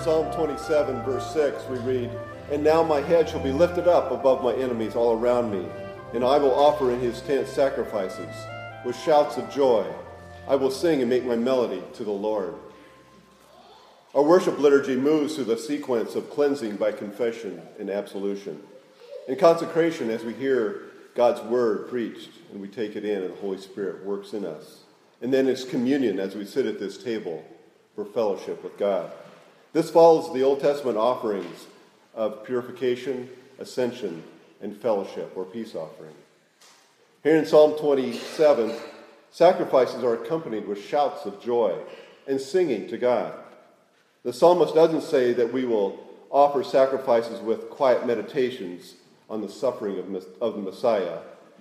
Psalm 0.06 0.32
27, 0.34 1.02
verse 1.02 1.32
6, 1.32 1.64
we 1.68 1.78
read, 1.78 2.08
And 2.52 2.62
now 2.62 2.84
my 2.84 3.00
head 3.00 3.28
shall 3.28 3.42
be 3.42 3.50
lifted 3.50 3.88
up 3.88 4.12
above 4.12 4.40
my 4.40 4.54
enemies 4.54 4.94
all 4.94 5.18
around 5.18 5.50
me, 5.50 5.66
and 6.14 6.22
I 6.22 6.38
will 6.38 6.54
offer 6.54 6.92
in 6.92 7.00
his 7.00 7.20
tent 7.22 7.48
sacrifices. 7.48 8.32
With 8.84 8.94
shouts 8.94 9.36
of 9.36 9.50
joy, 9.50 9.84
I 10.46 10.54
will 10.54 10.70
sing 10.70 11.00
and 11.00 11.10
make 11.10 11.24
my 11.24 11.34
melody 11.34 11.82
to 11.94 12.04
the 12.04 12.12
Lord. 12.12 12.54
Our 14.14 14.22
worship 14.22 14.60
liturgy 14.60 14.94
moves 14.94 15.34
through 15.34 15.46
the 15.46 15.58
sequence 15.58 16.14
of 16.14 16.30
cleansing 16.30 16.76
by 16.76 16.92
confession 16.92 17.60
and 17.80 17.90
absolution, 17.90 18.62
and 19.26 19.36
consecration 19.36 20.08
as 20.08 20.22
we 20.22 20.34
hear 20.34 20.82
God's 21.16 21.40
word 21.40 21.88
preached 21.88 22.30
and 22.52 22.60
we 22.60 22.68
take 22.68 22.94
it 22.94 23.04
in, 23.04 23.24
and 23.24 23.32
the 23.32 23.40
Holy 23.40 23.58
Spirit 23.58 24.04
works 24.04 24.34
in 24.34 24.44
us. 24.44 24.84
And 25.20 25.34
then 25.34 25.48
it's 25.48 25.64
communion 25.64 26.20
as 26.20 26.36
we 26.36 26.44
sit 26.44 26.64
at 26.64 26.78
this 26.78 26.96
table 26.96 27.44
for 27.96 28.04
fellowship 28.04 28.62
with 28.62 28.78
God. 28.78 29.10
This 29.76 29.90
follows 29.90 30.32
the 30.32 30.42
Old 30.42 30.60
Testament 30.60 30.96
offerings 30.96 31.66
of 32.14 32.46
purification, 32.46 33.28
ascension, 33.58 34.22
and 34.62 34.74
fellowship 34.74 35.32
or 35.36 35.44
peace 35.44 35.74
offering. 35.74 36.14
Here 37.22 37.36
in 37.36 37.44
Psalm 37.44 37.78
27, 37.78 38.74
sacrifices 39.30 40.02
are 40.02 40.14
accompanied 40.14 40.66
with 40.66 40.82
shouts 40.82 41.26
of 41.26 41.42
joy 41.42 41.76
and 42.26 42.40
singing 42.40 42.88
to 42.88 42.96
God. 42.96 43.34
The 44.22 44.32
psalmist 44.32 44.74
doesn't 44.74 45.02
say 45.02 45.34
that 45.34 45.52
we 45.52 45.66
will 45.66 46.02
offer 46.30 46.64
sacrifices 46.64 47.40
with 47.40 47.68
quiet 47.68 48.06
meditations 48.06 48.94
on 49.28 49.42
the 49.42 49.48
suffering 49.50 49.98
of, 49.98 50.26
of 50.40 50.54
the 50.54 50.62
Messiah. 50.62 51.18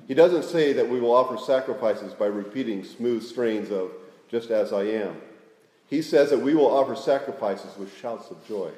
He 0.08 0.14
doesn't 0.14 0.46
say 0.46 0.72
that 0.72 0.88
we 0.88 1.02
will 1.02 1.14
offer 1.14 1.38
sacrifices 1.38 2.14
by 2.14 2.28
repeating 2.28 2.86
smooth 2.86 3.24
strains 3.24 3.72
of 3.72 3.92
just 4.30 4.52
as 4.52 4.72
I 4.72 4.84
am. 4.84 5.18
He 5.88 6.02
says 6.02 6.30
that 6.32 6.42
we 6.42 6.56
will 6.56 6.68
offer 6.68 6.96
sacrifices 6.96 7.78
with 7.78 7.96
shouts 7.96 8.32
of 8.32 8.46
joy. 8.48 8.72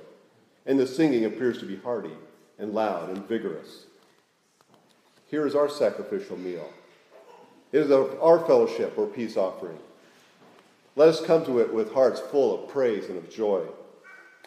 And 0.65 0.79
the 0.79 0.87
singing 0.87 1.25
appears 1.25 1.59
to 1.59 1.65
be 1.65 1.77
hearty 1.77 2.11
and 2.59 2.73
loud 2.73 3.09
and 3.09 3.25
vigorous. 3.27 3.85
Here 5.29 5.45
is 5.45 5.55
our 5.55 5.69
sacrificial 5.69 6.37
meal. 6.37 6.69
It 7.71 7.79
is 7.79 7.91
our 7.91 8.39
fellowship 8.45 8.93
or 8.97 9.07
peace 9.07 9.37
offering. 9.37 9.77
Let 10.95 11.09
us 11.09 11.21
come 11.21 11.45
to 11.45 11.59
it 11.59 11.73
with 11.73 11.93
hearts 11.93 12.19
full 12.19 12.63
of 12.63 12.69
praise 12.69 13.07
and 13.07 13.17
of 13.17 13.29
joy. 13.29 13.63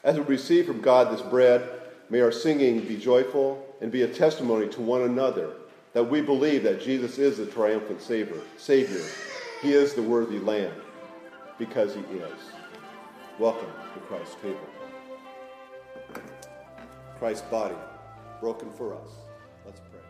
As 0.02 0.16
we 0.16 0.24
receive 0.24 0.66
from 0.66 0.80
God 0.80 1.12
this 1.12 1.22
bread, 1.22 1.68
may 2.08 2.20
our 2.20 2.32
singing 2.32 2.80
be 2.80 2.96
joyful 2.96 3.64
and 3.80 3.92
be 3.92 4.02
a 4.02 4.08
testimony 4.08 4.68
to 4.68 4.80
one 4.80 5.02
another 5.02 5.52
that 5.92 6.04
we 6.04 6.20
believe 6.20 6.62
that 6.62 6.82
Jesus 6.82 7.18
is 7.18 7.38
the 7.38 7.46
triumphant 7.46 8.02
Savior. 8.02 8.40
Savior. 8.56 9.04
He 9.62 9.72
is 9.72 9.94
the 9.94 10.02
worthy 10.02 10.38
Lamb 10.38 10.72
because 11.60 11.94
he 11.94 12.00
is. 12.00 12.40
Welcome 13.38 13.68
to 13.92 14.00
Christ's 14.00 14.34
table. 14.36 14.58
Christ's 17.18 17.46
body 17.48 17.76
broken 18.40 18.70
for 18.70 18.94
us. 18.94 19.08
Let's 19.66 19.80
pray. 19.90 20.00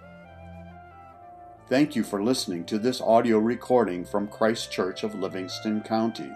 Thank 1.69 1.97
you 1.97 2.05
for 2.05 2.23
listening 2.23 2.65
to 2.67 2.79
this 2.79 3.01
audio 3.01 3.39
recording 3.39 4.05
from 4.05 4.29
Christ 4.29 4.73
Kirk 4.73 5.03
of 5.03 5.17
Livingston 5.17 5.81
County. 5.83 6.31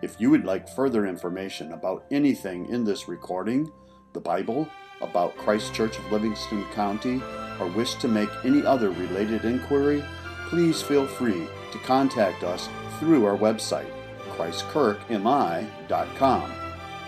If 0.00 0.18
you 0.18 0.30
would 0.30 0.46
like 0.46 0.70
further 0.70 1.06
information 1.06 1.72
about 1.72 2.06
anything 2.10 2.70
in 2.70 2.82
this 2.82 3.08
recording, 3.08 3.70
the 4.14 4.20
Bible, 4.20 4.66
about 5.02 5.36
Christ 5.36 5.74
Kirk 5.74 5.98
of 5.98 6.10
Livingston 6.10 6.64
County, 6.72 7.20
or 7.60 7.66
wish 7.68 7.94
to 7.96 8.08
make 8.08 8.30
any 8.42 8.64
other 8.64 8.88
related 8.88 9.44
inquiry, 9.44 10.02
please 10.48 10.80
feel 10.80 11.06
free 11.06 11.46
to 11.72 11.78
contact 11.80 12.42
us 12.42 12.70
through 12.98 13.26
our 13.26 13.36
website, 13.36 13.90
christkirkmi.com. 14.36 16.52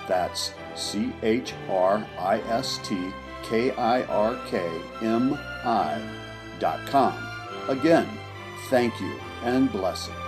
That's 0.06 0.54
C 0.74 1.12
H 1.22 1.54
R 1.68 2.06
I 2.18 2.38
S 2.48 2.80
T 2.82 2.96
K 3.42 3.70
I 3.72 4.04
R 4.04 4.38
K 4.46 4.66
M 5.02 5.38
I.com. 5.64 7.14
Again, 7.68 8.08
thank 8.68 8.98
you 9.00 9.20
and 9.42 9.70
blessings. 9.70 10.27